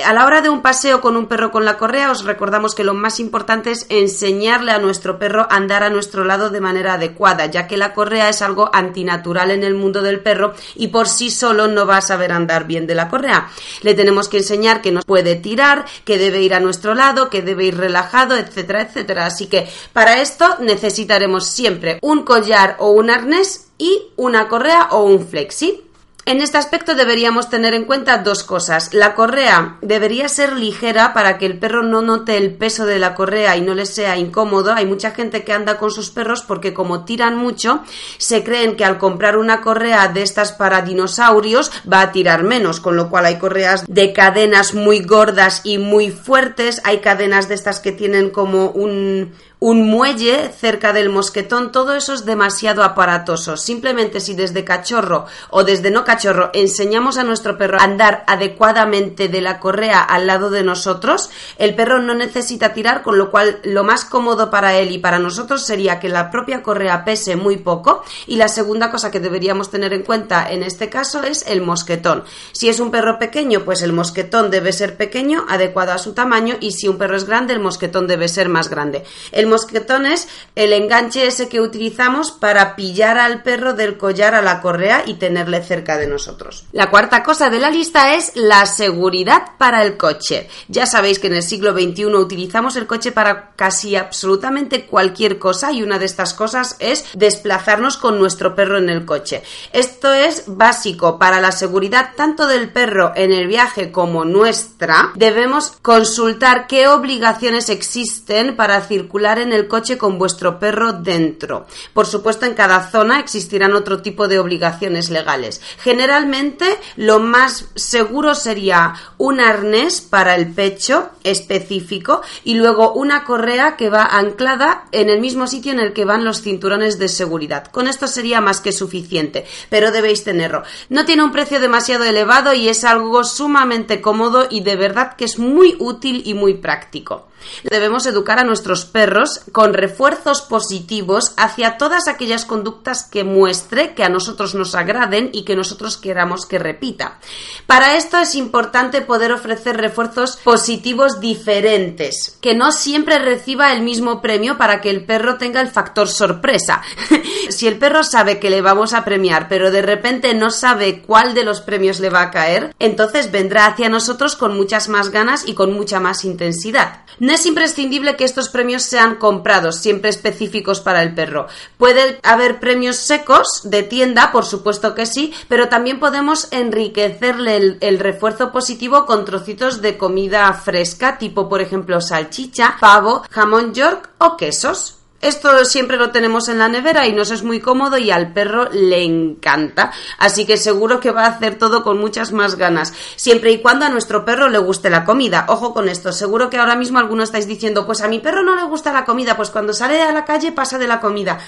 a 0.04 0.14
la 0.14 0.26
hora 0.26 0.42
de 0.42 0.50
un 0.50 0.62
paseo 0.62 1.02
con 1.02 1.18
un 1.18 1.26
perro 1.26 1.52
con 1.52 1.66
la 1.66 1.78
correa, 1.78 2.12
os 2.12 2.24
recordamos 2.24 2.76
que 2.76 2.84
lo 2.84 2.94
más 2.94 3.20
importante 3.20 3.72
es 3.72 3.86
enseñarle 3.90 4.72
a 4.72 4.80
nuestro 4.80 5.18
perro 5.18 5.48
a 5.50 5.56
andar 5.56 5.84
a 5.84 5.90
nuestro 5.90 6.24
lado 6.24 6.50
de 6.50 6.62
manera 6.62 6.94
adecuada, 6.94 7.48
ya 7.48 7.68
que 7.68 7.78
la 7.78 7.94
correa 7.94 8.30
es 8.30 8.42
algo 8.42 8.70
antinatural 8.74 9.52
en 9.52 9.64
el 9.64 9.74
mundo 9.74 10.02
del 10.02 10.20
perro 10.20 10.54
y 10.76 10.90
por 10.90 11.08
sí 11.08 11.32
solo 11.32 11.68
no 11.68 11.86
va 11.86 11.98
a 11.98 12.02
saber 12.02 12.32
andar 12.32 12.68
bien 12.68 12.86
de 12.86 12.96
la 12.96 13.10
correa. 13.10 13.50
Le 13.82 13.94
tenemos 13.94 14.30
que 14.30 14.38
enseñar 14.38 14.82
que 14.82 14.92
no 14.92 15.02
puede 15.02 15.36
tirar, 15.36 15.86
que 16.06 16.18
debe 16.18 16.42
ir 16.42 16.54
a 16.54 16.60
nuestro 16.60 16.94
lado, 16.94 17.30
que 17.30 17.42
debe 17.42 17.66
ir 17.66 17.78
relajado, 17.78 18.38
etcétera, 18.38 18.82
etcétera. 18.82 19.26
Así 19.26 19.48
que 19.48 19.68
para 19.94 20.22
esto 20.22 20.58
necesitaremos 20.60 21.48
siempre 21.48 22.00
un 22.02 22.24
collar 22.24 22.76
o 22.80 22.92
un 22.92 23.10
arnés 23.10 23.68
y 23.78 24.12
una 24.16 24.48
correa 24.48 24.90
o 24.92 25.04
un 25.04 25.28
flexi. 25.28 25.84
En 26.28 26.42
este 26.42 26.58
aspecto 26.58 26.94
deberíamos 26.94 27.50
tener 27.50 27.74
en 27.74 27.86
cuenta 27.86 28.18
dos 28.18 28.44
cosas. 28.44 28.94
La 28.94 29.16
correa 29.16 29.78
debería 29.82 30.28
ser 30.28 30.58
ligera 30.58 31.14
para 31.14 31.38
que 31.38 31.46
el 31.46 31.58
perro 31.58 31.84
no 31.84 32.02
note 32.02 32.36
el 32.36 32.54
peso 32.54 32.86
de 32.86 33.00
la 33.00 33.16
correa 33.16 33.56
y 33.56 33.62
no 33.62 33.74
le 33.74 33.86
sea 33.86 34.18
incómodo. 34.18 34.74
Hay 34.74 34.86
mucha 34.86 35.12
gente 35.12 35.46
que 35.46 35.54
anda 35.54 35.78
con 35.78 35.90
sus 35.90 36.10
perros 36.10 36.44
porque 36.46 36.74
como 36.74 37.06
tiran 37.06 37.38
mucho, 37.38 37.82
se 38.18 38.44
creen 38.44 38.76
que 38.76 38.84
al 38.84 38.98
comprar 38.98 39.38
una 39.38 39.62
correa 39.62 40.10
de 40.10 40.22
estas 40.22 40.52
para 40.52 40.82
dinosaurios 40.82 41.72
va 41.90 42.02
a 42.02 42.12
tirar 42.12 42.44
menos, 42.44 42.82
con 42.82 42.98
lo 42.98 43.10
cual 43.10 43.24
hay 43.24 43.38
correas 43.40 43.86
de 43.88 44.12
cadenas 44.12 44.74
muy 44.74 45.00
gordas 45.00 45.62
y 45.64 45.78
muy 45.78 46.12
fuertes, 46.12 46.82
hay 46.84 46.98
cadenas 46.98 47.48
de 47.48 47.56
estas 47.56 47.80
que 47.80 47.94
tienen 47.94 48.32
como 48.32 48.72
un 48.72 49.32
un 49.60 49.90
muelle 49.90 50.50
cerca 50.50 50.94
del 50.94 51.10
mosquetón, 51.10 51.72
todo 51.72 51.96
eso 51.96 52.14
es 52.14 52.26
demasiado 52.26 52.84
aparatoso. 52.84 53.58
Simplemente 53.58 54.20
si 54.20 54.36
desde 54.36 54.64
cachorro 54.64 55.26
o 55.50 55.64
desde 55.64 55.90
no 55.90 56.06
cachorro 56.06 56.52
enseñamos 56.54 57.18
a 57.18 57.24
nuestro 57.24 57.58
perro 57.58 57.80
a 57.80 57.84
andar 57.84 58.24
adecuadamente 58.28 59.30
de 59.30 59.42
la 59.42 59.60
correa 59.60 60.02
al 60.02 60.28
lado 60.28 60.52
de 60.52 60.64
nosotros, 60.64 61.32
el 61.58 61.74
perro 61.74 62.00
no 62.00 62.14
necesita 62.14 62.74
tirar, 62.74 63.02
con 63.02 63.18
lo 63.18 63.32
cual 63.32 63.60
lo 63.64 63.84
más 63.84 64.06
cómodo 64.06 64.52
para 64.52 64.78
él 64.78 64.92
y 64.92 65.00
para 65.00 65.18
nosotros 65.18 65.66
sería 65.66 66.00
que 66.00 66.10
la 66.10 66.30
propia 66.30 66.62
correa 66.62 67.04
pese 67.04 67.36
muy 67.36 67.58
poco. 67.58 68.04
Y 68.28 68.36
la 68.36 68.50
segunda 68.50 68.92
cosa 68.92 69.10
que 69.10 69.20
deberíamos 69.20 69.72
tener 69.72 69.94
en 69.94 70.04
cuenta 70.04 70.52
en 70.52 70.62
este 70.62 70.90
caso 70.90 71.24
es 71.24 71.46
el 71.48 71.62
mosquetón. 71.62 72.24
Si 72.52 72.70
es 72.70 72.80
un 72.80 72.92
perro 72.92 73.18
pequeño, 73.18 73.62
pues 73.66 73.82
el 73.82 73.94
mosquetón 73.94 74.52
debe 74.52 74.72
ser 74.72 74.98
pequeño, 74.98 75.46
adecuado 75.50 75.94
a 75.94 75.98
su 75.98 76.14
tamaño, 76.14 76.58
y 76.60 76.74
si 76.74 76.88
un 76.88 76.98
perro 76.98 77.18
es 77.18 77.26
grande, 77.26 77.54
el 77.54 77.60
mosquetón 77.60 78.06
debe 78.06 78.28
ser 78.28 78.50
más 78.50 78.70
grande. 78.70 79.04
El 79.32 79.47
mosquetones 79.48 80.28
el 80.56 80.74
enganche 80.74 81.28
ese 81.28 81.50
que 81.50 81.62
utilizamos 81.62 82.32
para 82.32 82.76
pillar 82.76 83.18
al 83.18 83.44
perro 83.44 83.74
del 83.74 83.98
collar 83.98 84.36
a 84.36 84.42
la 84.42 84.62
correa 84.62 85.04
y 85.06 85.16
tenerle 85.16 85.64
cerca 85.64 85.98
de 85.98 86.08
nosotros. 86.08 86.66
La 86.72 86.90
cuarta 86.90 87.24
cosa 87.24 87.50
de 87.50 87.60
la 87.60 87.70
lista 87.70 88.16
es 88.16 88.32
la 88.36 88.66
seguridad 88.66 89.52
para 89.58 89.84
el 89.84 89.98
coche. 89.98 90.50
Ya 90.68 90.86
sabéis 90.86 91.20
que 91.20 91.28
en 91.28 91.36
el 91.36 91.44
siglo 91.44 91.74
XXI 91.74 92.06
utilizamos 92.08 92.76
el 92.76 92.88
coche 92.88 93.12
para 93.12 93.52
casi 93.56 93.96
absolutamente 93.96 94.86
cualquier 94.86 95.40
cosa 95.40 95.72
y 95.72 95.84
una 95.84 96.00
de 96.00 96.06
estas 96.06 96.34
cosas 96.34 96.76
es 96.80 97.06
desplazarnos 97.14 97.98
con 97.98 98.20
nuestro 98.20 98.56
perro 98.56 98.78
en 98.78 98.90
el 98.90 99.06
coche. 99.06 99.44
Esto 99.74 100.14
es 100.14 100.44
básico 100.48 101.20
para 101.20 101.42
la 101.42 101.52
seguridad 101.52 102.12
tanto 102.16 102.48
del 102.48 102.70
perro 102.70 103.14
en 103.16 103.32
el 103.32 103.48
viaje 103.48 103.92
como 103.92 104.26
nuestra. 104.26 105.12
Debemos 105.16 105.74
consultar 105.82 106.68
qué 106.68 106.88
obligaciones 106.88 107.70
existen 107.70 108.56
para 108.56 108.82
circular 108.82 109.37
en 109.40 109.54
el 109.54 109.68
coche 109.68 109.98
con 109.98 110.18
vuestro 110.18 110.60
perro 110.60 110.94
dentro. 110.94 111.68
Por 111.94 112.06
supuesto, 112.06 112.46
en 112.46 112.54
cada 112.54 112.90
zona 112.90 113.20
existirán 113.20 113.74
otro 113.74 114.02
tipo 114.02 114.28
de 114.28 114.40
obligaciones 114.40 115.10
legales. 115.10 115.62
Generalmente 115.80 116.66
lo 116.96 117.20
más 117.20 117.66
seguro 117.76 118.36
sería 118.36 118.94
un 119.18 119.40
arnés 119.40 120.02
para 120.02 120.36
el 120.36 120.54
pecho 120.54 121.10
específico 121.24 122.22
y 122.44 122.56
luego 122.56 122.94
una 122.94 123.24
correa 123.24 123.76
que 123.76 123.90
va 123.90 124.04
anclada 124.04 124.86
en 124.92 125.10
el 125.10 125.20
mismo 125.20 125.48
sitio 125.48 125.72
en 125.72 125.80
el 125.80 125.94
que 125.94 126.06
van 126.06 126.26
los 126.26 126.42
cinturones 126.42 127.00
de 127.00 127.10
seguridad. 127.10 127.68
Con 127.68 127.88
esto 127.88 128.08
sería 128.08 128.42
más 128.42 128.62
que 128.62 128.72
suficiente, 128.72 129.46
pero 129.70 129.92
debéis 129.92 130.24
tenerlo. 130.24 130.64
No 130.90 131.06
tiene 131.06 131.24
un 131.24 131.32
precio 131.32 131.60
demasiado 131.60 132.04
elevado 132.04 132.54
y 132.54 132.70
es 132.70 132.84
algo 132.84 133.24
sumamente 133.24 134.02
cómodo 134.02 134.48
y 134.50 134.62
de 134.62 134.76
verdad 134.76 135.16
que 135.16 135.26
es 135.26 135.40
muy 135.40 135.76
útil 135.80 136.24
y 136.26 136.34
muy 136.34 136.56
práctico. 136.56 137.28
Debemos 137.64 138.06
educar 138.06 138.40
a 138.40 138.44
nuestros 138.44 138.86
perros 138.86 139.42
con 139.52 139.74
refuerzos 139.74 140.42
positivos 140.42 141.34
hacia 141.38 141.78
todas 141.78 142.08
aquellas 142.08 142.46
conductas 142.46 143.04
que 143.04 143.24
muestre 143.24 143.94
que 143.94 144.04
a 144.04 144.10
nosotros 144.10 144.56
nos 144.56 144.76
agraden 144.76 145.30
y 145.34 145.44
que 145.44 145.56
nosotros 145.56 145.98
queramos 145.98 146.46
que 146.46 146.60
repita. 146.60 147.20
Para 147.66 147.98
esto 147.98 148.18
es 148.18 148.36
importante 148.36 149.02
poder 149.02 149.32
ofrecer 149.32 149.78
refuerzos 149.78 150.38
positivos 150.38 151.20
diferentes, 151.20 152.38
que 152.42 152.56
no 152.56 152.72
siempre 152.72 153.20
reciba 153.20 153.74
el 153.74 153.82
mismo 153.82 154.22
premio 154.22 154.58
para 154.58 154.82
que 154.82 154.90
el 154.90 155.06
perro 155.06 155.38
tenga 155.38 155.62
el 155.62 155.70
factor 155.70 156.08
sorpresa. 156.08 156.82
si 157.50 157.68
el 157.68 157.78
perro 157.78 158.04
sabe 158.04 158.40
que 158.40 158.50
le 158.50 158.62
vamos 158.62 158.94
a 158.94 159.04
premiar, 159.04 159.48
pero 159.48 159.72
de 159.72 159.82
repente 159.82 160.34
no 160.34 160.52
sabe 160.52 161.02
cuál 161.02 161.34
de 161.34 161.44
los 161.44 161.62
premios 161.62 162.00
le 162.00 162.10
va 162.10 162.22
a 162.24 162.32
caer, 162.32 162.76
entonces 162.80 163.32
vendrá 163.32 163.68
hacia 163.68 163.90
nosotros 163.90 164.36
con 164.36 164.56
muchas 164.56 164.90
más 164.90 165.10
ganas 165.10 165.48
y 165.48 165.54
con 165.54 165.74
mucha 165.74 166.00
más 166.00 166.26
intensidad. 166.26 167.02
No 167.28 167.34
es 167.34 167.46
imprescindible 167.46 168.16
que 168.16 168.24
estos 168.24 168.48
premios 168.48 168.84
sean 168.84 169.16
comprados, 169.16 169.76
siempre 169.76 170.10
específicos 170.10 170.80
para 170.80 171.04
el 171.04 171.14
perro. 171.14 171.48
Puede 171.78 172.22
haber 172.24 172.62
premios 172.62 172.96
secos 172.96 173.64
de 173.66 173.84
tienda, 173.84 174.32
por 174.32 174.46
supuesto 174.46 174.96
que 174.96 175.06
sí, 175.06 175.34
pero 175.50 175.68
también 175.68 176.00
podemos 176.00 176.48
enriquecerle 176.52 177.78
el, 177.82 178.00
refuerzo 178.00 178.54
positivo 178.54 179.06
con 179.06 179.26
trocitos 179.26 179.82
de 179.82 179.98
comida 179.98 180.54
fresca, 180.54 181.18
tipo 181.18 181.50
por 181.50 181.60
ejemplo 181.60 182.00
salchicha, 182.00 182.78
pavo, 182.80 183.24
jamón 183.30 183.74
york 183.74 184.10
o 184.20 184.38
quesos. 184.38 184.97
Esto 185.20 185.66
siempre 185.66 185.98
lo 185.98 186.12
tenemos 186.12 186.48
en 186.48 186.60
la 186.60 186.70
nevera 186.70 187.08
y 187.08 187.14
nos 187.14 187.32
es 187.32 187.42
muy 187.42 187.60
cómodo 187.60 187.98
y 187.98 188.12
al 188.12 188.34
perro 188.34 188.70
le 188.72 189.04
encanta. 189.04 189.92
Así 190.20 190.46
que 190.46 190.58
seguro 190.58 191.00
que 191.00 191.10
va 191.10 191.26
a 191.26 191.30
hacer 191.30 191.58
todo 191.58 191.84
con 191.84 191.98
muchas 191.98 192.32
más 192.32 192.56
ganas. 192.56 192.94
Siempre 193.16 193.52
y 193.52 193.62
cuando 193.62 193.86
a 193.86 193.90
nuestro 193.90 194.26
perro 194.26 194.48
le 194.48 194.60
guste 194.60 194.92
la 194.92 195.06
comida. 195.06 195.46
Ojo 195.50 195.74
con 195.74 195.90
esto. 195.90 196.12
Seguro 196.12 196.52
que 196.52 196.58
ahora 196.58 196.76
mismo 196.76 197.00
algunos 197.00 197.30
estáis 197.30 197.48
diciendo, 197.48 197.88
pues 197.88 198.02
a 198.02 198.08
mi 198.08 198.20
perro 198.20 198.44
no 198.44 198.56
le 198.56 198.64
gusta 198.64 198.94
la 198.94 199.06
comida. 199.06 199.36
Pues 199.36 199.50
cuando 199.50 199.74
sale 199.74 200.02
a 200.02 200.12
la 200.12 200.24
calle 200.24 200.52
pasa 200.52 200.78
de 200.78 200.88
la 200.88 201.00
comida. 201.00 201.40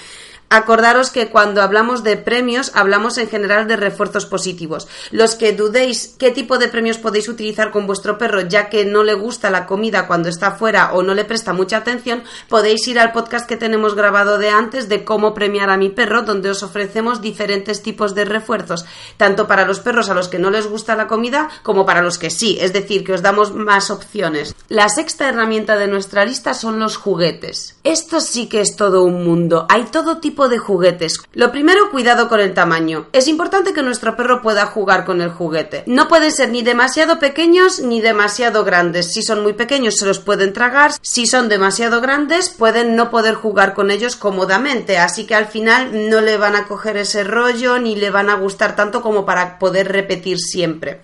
Acordaros 0.52 1.12
que 1.12 1.30
cuando 1.30 1.62
hablamos 1.62 2.04
de 2.04 2.18
premios 2.18 2.72
hablamos 2.74 3.20
en 3.20 3.30
general 3.30 3.68
de 3.68 3.76
refuerzos 3.76 4.26
positivos. 4.26 4.88
Los 5.12 5.36
que 5.36 5.54
dudéis 5.54 6.16
qué 6.18 6.32
tipo 6.32 6.58
de 6.58 6.68
premios 6.68 6.98
podéis 6.98 7.30
utilizar 7.30 7.70
con 7.70 7.86
vuestro 7.86 8.18
perro 8.18 8.42
ya 8.42 8.68
que 8.68 8.84
no 8.84 9.04
le 9.04 9.14
gusta 9.14 9.52
la 9.52 9.68
comida 9.68 10.08
cuando 10.08 10.28
está 10.28 10.52
fuera 10.52 10.94
o 10.94 11.04
no 11.04 11.14
le 11.14 11.24
presta 11.24 11.54
mucha 11.54 11.78
atención, 11.78 12.24
podéis 12.48 12.88
ir 12.88 12.98
al 13.00 13.12
podcast 13.12 13.48
que 13.48 13.58
tenemos 13.58 13.94
grabado 13.94 14.40
de 14.40 14.50
antes 14.50 14.90
de 14.90 15.04
cómo 15.06 15.36
premiar 15.36 15.70
a 15.70 15.78
mi 15.78 15.90
perro 15.90 16.24
donde 16.24 16.50
os 16.50 16.64
ofrecemos 16.64 17.22
diferentes 17.22 17.84
tipos 17.84 18.16
de 18.16 18.26
refuerzos, 18.26 18.86
tanto 19.18 19.46
para 19.46 19.66
los 19.66 19.80
perros 19.80 20.10
a 20.10 20.16
los 20.16 20.30
que 20.30 20.40
no 20.40 20.50
les 20.50 20.66
gusta 20.66 20.96
la 20.96 21.06
comida 21.06 21.48
como 21.62 21.86
para 21.86 22.02
los 22.02 22.18
que 22.18 22.32
sí, 22.32 22.58
es 22.60 22.74
decir, 22.74 23.04
que 23.04 23.14
os 23.14 23.22
damos 23.22 23.54
más 23.54 23.92
opciones. 23.92 24.56
La 24.68 24.90
sexta 24.90 25.30
herramienta 25.30 25.78
de 25.78 25.88
nuestra 25.88 26.26
lista 26.26 26.56
son 26.56 26.80
los 26.80 26.98
juguetes. 26.98 27.76
Esto 27.84 28.20
sí 28.20 28.48
que 28.48 28.62
es 28.62 28.76
todo 28.76 29.04
un 29.04 29.24
mundo. 29.24 29.68
Hay 29.70 29.84
todo 29.84 30.18
tipo 30.18 30.39
de 30.48 30.60
juguetes. 30.60 31.18
Lo 31.34 31.52
primero, 31.52 31.92
cuidado 31.92 32.30
con 32.30 32.40
el 32.40 32.54
tamaño. 32.54 33.08
Es 33.12 33.28
importante 33.28 33.74
que 33.74 33.82
nuestro 33.82 34.16
perro 34.16 34.42
pueda 34.42 34.66
jugar 34.66 35.04
con 35.04 35.22
el 35.22 35.30
juguete. 35.30 35.84
No 35.88 36.08
pueden 36.08 36.32
ser 36.32 36.50
ni 36.50 36.62
demasiado 36.62 37.20
pequeños 37.20 37.82
ni 37.82 38.00
demasiado 38.00 38.64
grandes. 38.64 39.12
Si 39.12 39.24
son 39.24 39.44
muy 39.44 39.54
pequeños 39.54 39.98
se 39.98 40.06
los 40.06 40.20
pueden 40.20 40.54
tragar. 40.54 40.92
Si 41.02 41.26
son 41.26 41.50
demasiado 41.50 42.00
grandes 42.00 42.50
pueden 42.50 42.96
no 42.96 43.10
poder 43.10 43.36
jugar 43.36 43.74
con 43.74 43.92
ellos 43.92 44.16
cómodamente. 44.16 44.98
Así 44.98 45.26
que 45.26 45.36
al 45.36 45.48
final 45.48 46.10
no 46.10 46.22
le 46.22 46.38
van 46.38 46.56
a 46.56 46.68
coger 46.68 46.98
ese 46.98 47.24
rollo 47.24 47.80
ni 47.80 47.96
le 47.96 48.12
van 48.12 48.30
a 48.30 48.36
gustar 48.36 48.76
tanto 48.76 49.02
como 49.02 49.26
para 49.26 49.60
poder 49.60 49.92
repetir 49.92 50.38
siempre. 50.40 51.02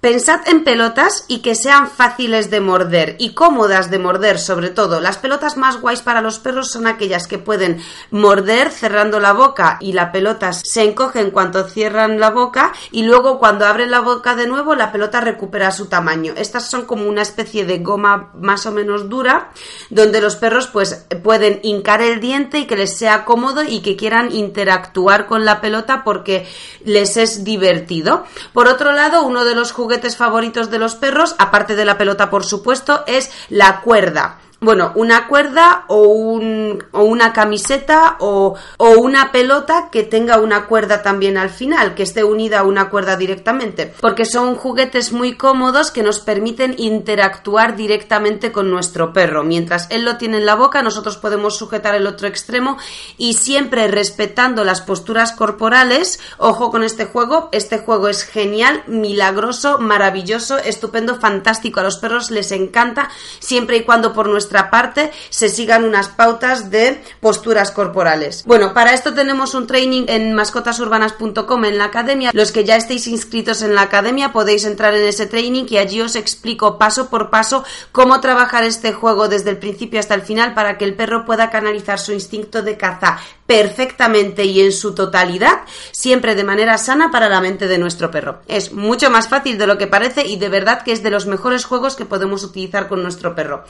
Pensad 0.00 0.46
en 0.46 0.62
pelotas 0.62 1.24
y 1.26 1.38
que 1.38 1.54
sean 1.54 1.88
fáciles 1.90 2.50
de 2.50 2.60
morder 2.60 3.16
y 3.18 3.32
cómodas 3.32 3.90
de 3.90 3.98
morder 3.98 4.38
sobre 4.38 4.68
todo. 4.68 5.00
Las 5.00 5.16
pelotas 5.16 5.56
más 5.56 5.80
guays 5.80 6.02
para 6.02 6.20
los 6.20 6.38
perros 6.38 6.70
son 6.70 6.86
aquellas 6.86 7.26
que 7.26 7.38
pueden 7.38 7.82
morder 8.10 8.70
cerrando 8.70 9.20
la 9.20 9.32
boca 9.32 9.78
y 9.80 9.94
la 9.94 10.12
pelota 10.12 10.52
se 10.52 10.84
encoge 10.84 11.20
en 11.20 11.30
cuanto 11.30 11.66
cierran 11.66 12.20
la 12.20 12.28
boca 12.28 12.72
y 12.92 13.04
luego 13.04 13.38
cuando 13.38 13.64
abren 13.64 13.90
la 13.90 14.00
boca 14.00 14.36
de 14.36 14.46
nuevo 14.46 14.74
la 14.74 14.92
pelota 14.92 15.22
recupera 15.22 15.70
su 15.70 15.86
tamaño. 15.86 16.34
Estas 16.36 16.68
son 16.68 16.84
como 16.84 17.08
una 17.08 17.22
especie 17.22 17.64
de 17.64 17.78
goma 17.78 18.32
más 18.38 18.66
o 18.66 18.72
menos 18.72 19.08
dura 19.08 19.50
donde 19.88 20.20
los 20.20 20.36
perros 20.36 20.66
pues 20.66 21.06
pueden 21.22 21.58
hincar 21.62 22.02
el 22.02 22.20
diente 22.20 22.58
y 22.58 22.66
que 22.66 22.76
les 22.76 22.96
sea 22.96 23.24
cómodo 23.24 23.62
y 23.62 23.80
que 23.80 23.96
quieran 23.96 24.30
interactuar 24.30 25.26
con 25.26 25.46
la 25.46 25.62
pelota 25.62 26.04
porque 26.04 26.46
les 26.84 27.16
es 27.16 27.44
divertido. 27.44 28.24
Por 28.52 28.68
otro 28.68 28.92
lado, 28.92 29.24
uno 29.24 29.44
de 29.46 29.54
los 29.54 29.72
juguetes 29.86 30.16
favoritos 30.16 30.68
de 30.68 30.80
los 30.80 30.96
perros, 30.96 31.36
aparte 31.38 31.76
de 31.76 31.84
la 31.84 31.96
pelota 31.96 32.28
por 32.28 32.44
supuesto, 32.44 33.04
es 33.06 33.30
la 33.50 33.82
cuerda 33.82 34.40
bueno, 34.58 34.92
una 34.94 35.28
cuerda 35.28 35.84
o, 35.88 36.02
un, 36.08 36.82
o 36.92 37.02
una 37.04 37.34
camiseta 37.34 38.16
o, 38.20 38.54
o, 38.78 38.88
una 38.98 39.30
pelota 39.30 39.90
que 39.92 40.02
tenga 40.02 40.38
una 40.38 40.64
cuerda 40.64 41.02
también 41.02 41.36
al 41.36 41.50
final, 41.50 41.94
que 41.94 42.02
esté 42.02 42.24
unida 42.24 42.60
a 42.60 42.62
una 42.62 42.88
cuerda 42.88 43.16
directamente, 43.16 43.92
porque 44.00 44.24
son 44.24 44.54
juguetes 44.54 45.12
muy 45.12 45.36
cómodos 45.36 45.90
que 45.90 46.02
nos 46.02 46.20
permiten 46.20 46.74
interactuar 46.78 47.76
directamente 47.76 48.50
con 48.50 48.70
nuestro 48.70 49.12
perro. 49.12 49.44
Mientras 49.44 49.88
él 49.90 50.04
lo 50.04 50.16
tiene 50.16 50.38
en 50.38 50.46
la 50.46 50.54
boca, 50.54 50.82
nosotros 50.82 51.18
podemos 51.18 51.58
sujetar 51.58 51.94
el 51.94 52.06
otro 52.06 52.26
extremo 52.26 52.78
y 53.18 53.34
siempre 53.34 53.88
respetando 53.88 54.64
las 54.64 54.80
posturas 54.80 55.32
corporales. 55.32 56.18
Ojo 56.38 56.70
con 56.70 56.82
este 56.82 57.04
juego, 57.04 57.50
este 57.52 57.78
juego 57.78 58.08
es 58.08 58.24
genial, 58.24 58.84
milagroso, 58.86 59.78
maravilloso, 59.78 60.56
estupendo, 60.56 61.20
fantástico. 61.20 61.80
A 61.80 61.82
los 61.82 61.98
perros 61.98 62.30
les 62.30 62.52
encanta 62.52 63.10
siempre 63.38 63.76
y 63.76 63.84
cuando 63.84 64.14
por 64.14 64.28
parte 64.70 65.10
se 65.30 65.48
sigan 65.48 65.84
unas 65.84 66.08
pautas 66.08 66.70
de 66.70 67.02
posturas 67.20 67.70
corporales. 67.70 68.44
Bueno, 68.46 68.74
para 68.74 68.94
esto 68.94 69.14
tenemos 69.14 69.54
un 69.54 69.66
training 69.66 70.04
en 70.08 70.34
mascotasurbanas.com 70.34 71.64
en 71.64 71.78
la 71.78 71.84
academia. 71.84 72.30
Los 72.32 72.52
que 72.52 72.64
ya 72.64 72.76
estéis 72.76 73.06
inscritos 73.06 73.62
en 73.62 73.74
la 73.74 73.82
academia 73.82 74.32
podéis 74.32 74.64
entrar 74.64 74.94
en 74.94 75.06
ese 75.06 75.26
training 75.26 75.64
y 75.68 75.78
allí 75.78 76.00
os 76.00 76.16
explico 76.16 76.78
paso 76.78 77.08
por 77.08 77.30
paso 77.30 77.64
cómo 77.92 78.20
trabajar 78.20 78.64
este 78.64 78.92
juego 78.92 79.28
desde 79.28 79.50
el 79.50 79.58
principio 79.58 80.00
hasta 80.00 80.14
el 80.14 80.22
final 80.22 80.54
para 80.54 80.78
que 80.78 80.84
el 80.84 80.94
perro 80.94 81.24
pueda 81.24 81.50
canalizar 81.50 81.98
su 81.98 82.12
instinto 82.12 82.62
de 82.62 82.76
caza 82.76 83.18
perfectamente 83.46 84.44
y 84.44 84.60
en 84.60 84.72
su 84.72 84.94
totalidad, 84.94 85.60
siempre 85.92 86.34
de 86.34 86.44
manera 86.44 86.78
sana 86.78 87.10
para 87.10 87.28
la 87.28 87.40
mente 87.40 87.68
de 87.68 87.78
nuestro 87.78 88.10
perro. 88.10 88.40
Es 88.48 88.72
mucho 88.72 89.10
más 89.10 89.28
fácil 89.28 89.56
de 89.56 89.66
lo 89.66 89.78
que 89.78 89.86
parece 89.86 90.26
y 90.26 90.36
de 90.36 90.48
verdad 90.48 90.82
que 90.82 90.92
es 90.92 91.02
de 91.02 91.10
los 91.10 91.26
mejores 91.26 91.64
juegos 91.64 91.96
que 91.96 92.04
podemos 92.04 92.42
utilizar 92.42 92.88
con 92.88 93.02
nuestro 93.02 93.34
perro. 93.34 93.64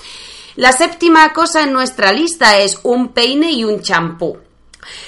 La 0.56 0.72
séptima 0.72 1.34
cosa 1.34 1.62
en 1.62 1.72
nuestra 1.74 2.12
lista 2.12 2.58
es 2.58 2.80
un 2.82 3.08
peine 3.08 3.52
y 3.52 3.64
un 3.64 3.82
champú. 3.82 4.38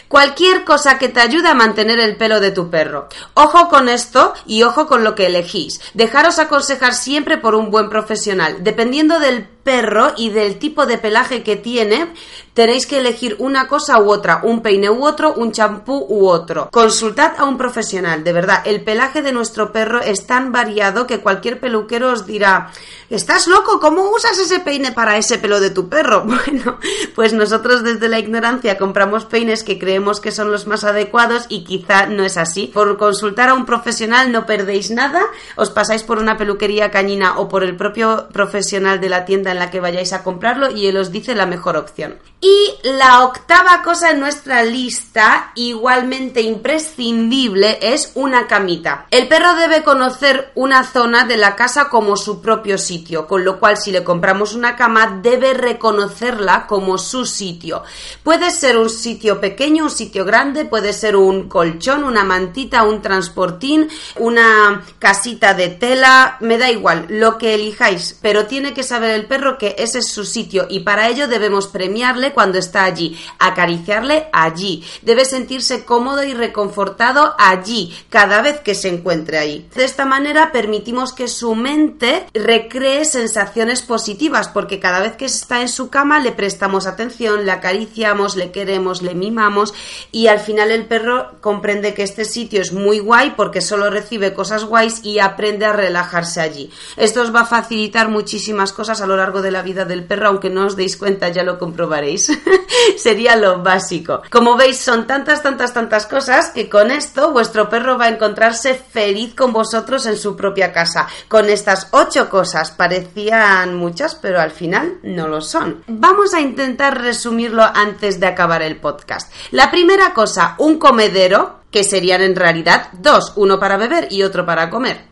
Cualquier 0.09 0.65
cosa 0.65 0.99
que 0.99 1.09
te 1.09 1.21
ayude 1.21 1.49
a 1.49 1.55
mantener 1.55 1.99
el 2.01 2.17
pelo 2.17 2.41
de 2.41 2.51
tu 2.51 2.69
perro. 2.69 3.09
Ojo 3.35 3.69
con 3.69 3.89
esto 3.89 4.35
y 4.47 4.63
ojo 4.63 4.87
con 4.87 5.05
lo 5.05 5.15
que 5.15 5.27
elegís. 5.27 5.81
Dejaros 5.95 6.39
aconsejar 6.39 6.95
siempre 6.95 7.39
por 7.39 7.55
un 7.55 7.71
buen 7.71 7.89
profesional. 7.89 8.59
Dependiendo 8.61 9.21
del 9.21 9.49
perro 9.69 10.15
y 10.17 10.31
del 10.31 10.59
tipo 10.59 10.87
de 10.87 10.97
pelaje 10.97 11.43
que 11.43 11.55
tiene, 11.55 12.15
tenéis 12.55 12.87
que 12.87 12.99
elegir 12.99 13.37
una 13.39 13.69
cosa 13.69 14.01
u 14.01 14.11
otra, 14.11 14.41
un 14.43 14.63
peine 14.63 14.89
u 14.89 15.05
otro, 15.05 15.35
un 15.35 15.53
champú 15.53 16.07
u 16.09 16.27
otro. 16.27 16.71
Consultad 16.71 17.33
a 17.37 17.45
un 17.45 17.59
profesional, 17.59 18.25
de 18.25 18.33
verdad, 18.33 18.63
el 18.65 18.83
pelaje 18.83 19.21
de 19.21 19.31
nuestro 19.31 19.71
perro 19.71 20.01
es 20.01 20.27
tan 20.27 20.53
variado 20.53 21.07
que 21.07 21.21
cualquier 21.21 21.61
peluquero 21.61 22.13
os 22.13 22.25
dirá, 22.25 22.73
¿estás 23.11 23.47
loco? 23.47 23.79
¿Cómo 23.79 24.11
usas 24.11 24.39
ese 24.39 24.61
peine 24.61 24.91
para 24.91 25.19
ese 25.19 25.37
pelo 25.39 25.61
de 25.61 25.71
tu 25.71 25.89
perro? 25.89 26.25
Bueno, 26.49 26.79
pues 27.15 27.33
nosotros 27.33 27.83
desde 27.83 28.09
la 28.09 28.19
ignorancia 28.19 28.79
compramos 28.79 29.27
peines 29.27 29.65
que 29.65 29.79
creemos 29.79 30.19
que 30.19 30.33
son 30.33 30.51
los 30.51 30.67
más 30.67 30.83
adecuados 30.83 31.45
y 31.49 31.63
quizá 31.65 32.07
no 32.07 32.25
es 32.25 32.39
así. 32.39 32.71
Por 32.73 32.97
consultar 32.97 33.51
a 33.51 33.55
un 33.55 33.67
profesional 33.67 34.33
no 34.33 34.47
perdéis 34.47 34.91
nada, 34.91 35.21
os 35.57 35.71
pasáis 35.71 36.05
por 36.05 36.19
una 36.19 36.39
peluquería 36.39 36.91
cañina 36.91 37.39
o 37.39 37.49
por 37.49 37.65
el 37.65 37.77
propio 37.77 38.29
profesional 38.33 39.01
de 39.01 39.11
la 39.11 39.25
tienda 39.25 39.51
en 39.51 39.58
la 39.59 39.71
que 39.71 39.81
vayáis 39.81 40.13
a 40.13 40.23
comprarlo 40.23 40.71
y 40.71 40.87
él 40.87 40.97
os 40.97 41.13
dice 41.13 41.35
la 41.35 41.47
mejor 41.47 41.77
opción. 41.77 42.19
Y 42.41 42.75
la 42.85 43.25
octava 43.25 43.83
cosa 43.83 44.11
en 44.11 44.21
nuestra 44.21 44.63
lista, 44.63 45.51
igualmente 45.57 46.41
imprescindible, 46.41 47.79
es 47.83 48.13
una 48.15 48.47
camita. 48.47 49.07
El 49.11 49.27
perro 49.27 49.55
debe 49.55 49.83
conocer 49.83 50.53
una 50.55 50.85
zona 50.85 51.25
de 51.25 51.37
la 51.37 51.57
casa 51.57 51.89
como 51.89 52.17
su 52.17 52.41
propio 52.41 52.79
sitio, 52.79 53.27
con 53.27 53.45
lo 53.45 53.59
cual 53.59 53.77
si 53.77 53.91
le 53.91 54.05
compramos 54.05 54.55
una 54.55 54.77
cama 54.77 55.19
debe 55.23 55.55
reconocerla 55.55 56.67
como 56.67 56.99
su 56.99 57.27
sitio. 57.27 57.83
Puede 58.23 58.51
ser 58.51 58.77
un 58.77 58.91
sitio 58.91 59.41
pequeño, 59.41 59.85
un 59.85 59.91
sitio 59.91 60.25
grande, 60.25 60.65
puede 60.65 60.93
ser 60.93 61.17
un 61.17 61.49
colchón, 61.49 62.05
una 62.05 62.25
mantita, 62.25 62.85
un 62.85 63.03
transportín, 63.03 63.89
una 64.17 64.85
casita 64.99 65.55
de 65.55 65.69
tela, 65.69 66.37
me 66.41 66.59
da 66.59 66.71
igual, 66.71 67.07
lo 67.09 67.39
que 67.39 67.55
elijáis, 67.55 68.19
pero 68.21 68.47
tiene 68.47 68.75
que 68.75 68.83
saber 68.83 69.11
el 69.11 69.27
perro 69.27 69.38
que 69.59 69.77
ese 69.79 70.01
es 70.01 70.09
su 70.11 70.25
sitio 70.25 70.67
y 70.69 70.81
para 70.81 71.09
ello 71.09 71.29
debemos 71.29 71.67
premiarle 71.69 72.33
cuando 72.33 72.59
está 72.59 72.85
allí, 72.85 73.19
acariciarle 73.39 74.29
allí, 74.33 74.85
debe 75.03 75.25
sentirse 75.25 75.85
cómodo 75.85 76.25
y 76.25 76.35
reconfortado 76.35 77.35
allí, 77.39 77.95
cada 78.11 78.43
vez 78.43 78.61
que 78.61 78.75
se 78.75 78.89
encuentre 78.89 79.39
ahí. 79.39 79.69
De 79.75 79.85
esta 79.85 80.05
manera 80.05 80.53
permitimos 80.53 81.13
que 81.13 81.29
su 81.29 81.55
mente 81.55 82.27
recree 82.35 83.05
sensaciones 83.05 83.83
positivas, 83.83 84.49
porque 84.49 84.81
cada 84.81 85.01
vez 85.01 85.17
que 85.17 85.27
está 85.27 85.61
en 85.61 85.69
su 85.69 85.91
cama 85.91 86.19
le 86.19 86.33
prestamos 86.33 86.87
atención, 86.87 87.45
le 87.45 87.53
acariciamos, 87.53 88.37
le 88.37 88.51
queremos, 88.51 89.03
le 89.03 89.15
mimamos 89.15 89.75
y 90.13 90.27
al 90.27 90.41
final 90.41 90.71
el 90.71 90.87
perro 90.87 91.41
comprende 91.41 91.95
que 91.95 92.03
este 92.03 92.25
sitio 92.25 92.61
es 92.61 92.73
muy 92.73 92.99
guay 92.99 93.35
porque 93.37 93.61
solo 93.61 93.91
recibe 93.91 94.35
cosas 94.35 94.65
guays 94.65 95.05
y 95.05 95.19
aprende 95.19 95.67
a 95.67 95.73
relajarse 95.73 96.41
allí. 96.41 96.71
Esto 96.97 97.23
os 97.23 97.35
va 97.35 97.41
a 97.41 97.47
facilitar 97.47 98.09
muchísimas 98.09 98.73
cosas 98.73 99.01
a 99.01 99.07
lo 99.07 99.17
largo 99.17 99.28
de 99.43 99.51
la 99.51 99.63
vida 99.63 99.85
del 99.85 100.05
perro, 100.05 100.29
aunque 100.29 100.51
no 100.51 100.67
os 100.67 100.77
deis 100.77 100.97
cuenta, 100.97 101.29
ya 101.29 101.43
lo 101.43 101.59
comprobaréis. 101.59 102.31
Sería 102.97 103.37
lo 103.37 103.63
básico. 103.63 104.23
Como 104.31 104.57
veis, 104.57 104.79
son 104.79 105.07
tantas, 105.07 105.43
tantas, 105.43 105.73
tantas 105.75 106.07
cosas 106.07 106.51
que 106.51 106.69
con 106.69 106.91
esto 106.91 107.33
vuestro 107.33 107.69
perro 107.69 107.99
va 107.99 108.07
a 108.07 108.11
encontrarse 108.11 108.75
feliz 108.75 109.35
con 109.35 109.53
vosotros 109.53 110.07
en 110.07 110.17
su 110.17 110.37
propia 110.37 110.73
casa. 110.73 111.07
Con 111.29 111.49
estas 111.49 111.89
ocho 111.93 112.29
cosas 112.29 112.71
parecían 112.71 113.75
muchas, 113.75 114.15
pero 114.15 114.41
al 114.41 114.51
final 114.51 114.99
no 115.03 115.29
lo 115.29 115.41
son. 115.41 115.85
Vamos 115.87 116.35
a 116.35 116.41
intentar 116.41 117.01
resumirlo 117.01 117.63
antes 117.63 118.19
de 118.19 118.27
acabar 118.27 118.63
el 118.63 118.77
podcast. 118.77 119.33
La 119.51 119.71
primera 119.71 120.15
cosa, 120.15 120.55
un 120.59 120.79
comedero, 120.79 121.59
que 121.71 121.85
serían 121.85 122.23
en 122.23 122.35
realidad 122.35 122.89
dos, 122.95 123.35
uno 123.37 123.61
para 123.61 123.77
beber 123.77 124.09
y 124.11 124.23
otro 124.23 124.47
para 124.47 124.71
comer 124.71 125.05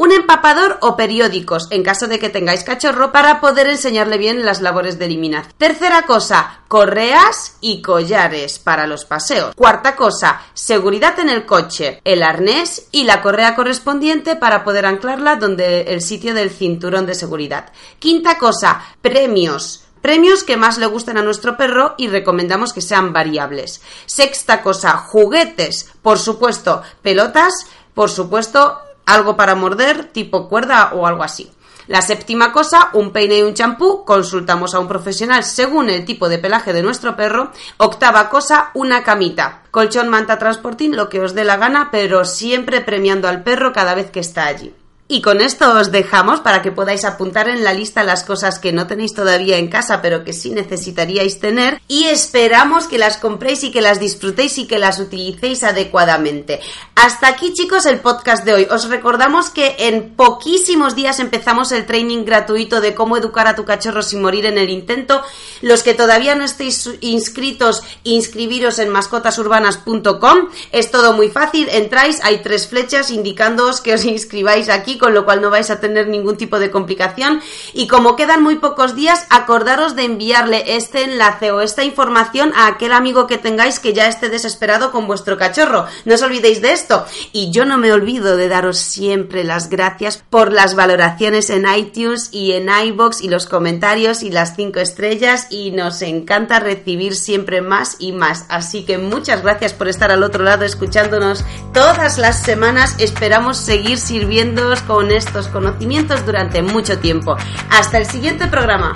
un 0.00 0.12
empapador 0.12 0.78
o 0.80 0.96
periódicos 0.96 1.68
en 1.68 1.82
caso 1.82 2.08
de 2.08 2.18
que 2.18 2.30
tengáis 2.30 2.64
cachorro 2.64 3.12
para 3.12 3.38
poder 3.38 3.68
enseñarle 3.68 4.16
bien 4.16 4.46
las 4.46 4.62
labores 4.62 4.98
de 4.98 5.04
eliminación. 5.04 5.52
Tercera 5.58 6.06
cosa, 6.06 6.62
correas 6.68 7.58
y 7.60 7.82
collares 7.82 8.58
para 8.58 8.86
los 8.86 9.04
paseos. 9.04 9.54
Cuarta 9.54 9.96
cosa, 9.96 10.40
seguridad 10.54 11.18
en 11.18 11.28
el 11.28 11.44
coche, 11.44 12.00
el 12.04 12.22
arnés 12.22 12.88
y 12.92 13.04
la 13.04 13.20
correa 13.20 13.54
correspondiente 13.54 14.36
para 14.36 14.64
poder 14.64 14.86
anclarla 14.86 15.36
donde 15.36 15.82
el 15.82 16.00
sitio 16.00 16.32
del 16.32 16.48
cinturón 16.48 17.04
de 17.04 17.14
seguridad. 17.14 17.70
Quinta 17.98 18.38
cosa, 18.38 18.82
premios. 19.02 19.84
Premios 20.00 20.44
que 20.44 20.56
más 20.56 20.78
le 20.78 20.86
gusten 20.86 21.18
a 21.18 21.22
nuestro 21.22 21.58
perro 21.58 21.94
y 21.98 22.08
recomendamos 22.08 22.72
que 22.72 22.80
sean 22.80 23.12
variables. 23.12 23.82
Sexta 24.06 24.62
cosa, 24.62 24.96
juguetes. 24.96 25.90
Por 26.00 26.18
supuesto, 26.18 26.82
pelotas. 27.02 27.66
Por 27.92 28.08
supuesto, 28.08 28.78
algo 29.06 29.36
para 29.36 29.54
morder, 29.54 30.04
tipo 30.12 30.48
cuerda 30.48 30.92
o 30.94 31.06
algo 31.06 31.22
así. 31.22 31.50
La 31.90 32.02
séptima 32.02 32.52
cosa, 32.52 32.90
un 32.92 33.10
peine 33.10 33.38
y 33.38 33.42
un 33.42 33.54
champú, 33.54 34.04
consultamos 34.04 34.74
a 34.74 34.78
un 34.78 34.86
profesional 34.86 35.42
según 35.42 35.90
el 35.90 36.04
tipo 36.04 36.28
de 36.28 36.38
pelaje 36.38 36.72
de 36.72 36.84
nuestro 36.84 37.16
perro. 37.16 37.50
Octava 37.78 38.28
cosa, 38.28 38.70
una 38.74 39.02
camita. 39.02 39.62
Colchón, 39.72 40.08
manta, 40.08 40.38
transportín, 40.38 40.94
lo 40.94 41.08
que 41.08 41.20
os 41.20 41.34
dé 41.34 41.42
la 41.42 41.56
gana, 41.56 41.88
pero 41.90 42.24
siempre 42.24 42.80
premiando 42.80 43.26
al 43.26 43.42
perro 43.42 43.72
cada 43.72 43.94
vez 43.94 44.10
que 44.12 44.20
está 44.20 44.46
allí. 44.46 44.72
Y 45.12 45.22
con 45.22 45.40
esto 45.40 45.76
os 45.76 45.90
dejamos 45.90 46.38
para 46.38 46.62
que 46.62 46.70
podáis 46.70 47.04
apuntar 47.04 47.48
en 47.48 47.64
la 47.64 47.74
lista 47.74 48.04
las 48.04 48.22
cosas 48.22 48.60
que 48.60 48.72
no 48.72 48.86
tenéis 48.86 49.12
todavía 49.12 49.56
en 49.56 49.66
casa, 49.66 50.00
pero 50.00 50.22
que 50.22 50.32
sí 50.32 50.50
necesitaríais 50.50 51.40
tener. 51.40 51.82
Y 51.88 52.04
esperamos 52.04 52.86
que 52.86 52.96
las 52.96 53.16
compréis 53.16 53.64
y 53.64 53.72
que 53.72 53.80
las 53.80 53.98
disfrutéis 53.98 54.56
y 54.58 54.68
que 54.68 54.78
las 54.78 55.00
utilicéis 55.00 55.64
adecuadamente. 55.64 56.60
Hasta 56.94 57.26
aquí, 57.26 57.52
chicos, 57.54 57.86
el 57.86 57.98
podcast 57.98 58.44
de 58.44 58.54
hoy. 58.54 58.68
Os 58.70 58.88
recordamos 58.88 59.50
que 59.50 59.74
en 59.80 60.10
poquísimos 60.14 60.94
días 60.94 61.18
empezamos 61.18 61.72
el 61.72 61.86
training 61.86 62.24
gratuito 62.24 62.80
de 62.80 62.94
cómo 62.94 63.16
educar 63.16 63.48
a 63.48 63.56
tu 63.56 63.64
cachorro 63.64 64.04
sin 64.04 64.22
morir 64.22 64.46
en 64.46 64.58
el 64.58 64.70
intento. 64.70 65.22
Los 65.60 65.82
que 65.82 65.94
todavía 65.94 66.36
no 66.36 66.44
estéis 66.44 66.88
inscritos, 67.00 67.82
inscribiros 68.04 68.78
en 68.78 68.90
mascotasurbanas.com. 68.90 70.50
Es 70.70 70.92
todo 70.92 71.14
muy 71.14 71.30
fácil. 71.30 71.68
Entráis, 71.68 72.20
hay 72.22 72.42
tres 72.44 72.68
flechas 72.68 73.10
indicándoos 73.10 73.80
que 73.80 73.94
os 73.94 74.04
inscribáis 74.04 74.68
aquí 74.68 74.99
con 75.00 75.14
lo 75.14 75.24
cual 75.24 75.40
no 75.40 75.50
vais 75.50 75.70
a 75.70 75.80
tener 75.80 76.06
ningún 76.06 76.36
tipo 76.36 76.60
de 76.60 76.70
complicación. 76.70 77.40
Y 77.72 77.88
como 77.88 78.14
quedan 78.14 78.42
muy 78.42 78.56
pocos 78.56 78.94
días, 78.94 79.26
acordaros 79.30 79.96
de 79.96 80.04
enviarle 80.04 80.76
este 80.76 81.02
enlace 81.02 81.50
o 81.50 81.60
esta 81.60 81.82
información 81.82 82.52
a 82.54 82.68
aquel 82.68 82.92
amigo 82.92 83.26
que 83.26 83.38
tengáis 83.38 83.80
que 83.80 83.92
ya 83.92 84.06
esté 84.06 84.28
desesperado 84.28 84.92
con 84.92 85.06
vuestro 85.06 85.36
cachorro. 85.36 85.86
No 86.04 86.14
os 86.14 86.22
olvidéis 86.22 86.62
de 86.62 86.72
esto. 86.72 87.04
Y 87.32 87.50
yo 87.50 87.64
no 87.64 87.78
me 87.78 87.92
olvido 87.92 88.36
de 88.36 88.48
daros 88.48 88.78
siempre 88.78 89.42
las 89.42 89.68
gracias 89.70 90.22
por 90.30 90.52
las 90.52 90.74
valoraciones 90.74 91.50
en 91.50 91.66
iTunes 91.74 92.28
y 92.32 92.52
en 92.52 92.68
iBox 92.68 93.22
y 93.22 93.28
los 93.28 93.46
comentarios 93.46 94.22
y 94.22 94.30
las 94.30 94.54
cinco 94.54 94.80
estrellas. 94.80 95.46
Y 95.50 95.70
nos 95.70 96.02
encanta 96.02 96.60
recibir 96.60 97.16
siempre 97.16 97.62
más 97.62 97.96
y 97.98 98.12
más. 98.12 98.44
Así 98.48 98.84
que 98.84 98.98
muchas 98.98 99.42
gracias 99.42 99.72
por 99.72 99.88
estar 99.88 100.10
al 100.10 100.22
otro 100.22 100.44
lado 100.44 100.64
escuchándonos 100.64 101.44
todas 101.72 102.18
las 102.18 102.42
semanas. 102.42 102.96
Esperamos 102.98 103.56
seguir 103.56 103.98
sirviéndoos 103.98 104.82
con 104.90 105.12
estos 105.12 105.46
conocimientos 105.46 106.26
durante 106.26 106.62
mucho 106.62 106.98
tiempo. 106.98 107.36
Hasta 107.70 107.98
el 107.98 108.06
siguiente 108.06 108.48
programa. 108.48 108.92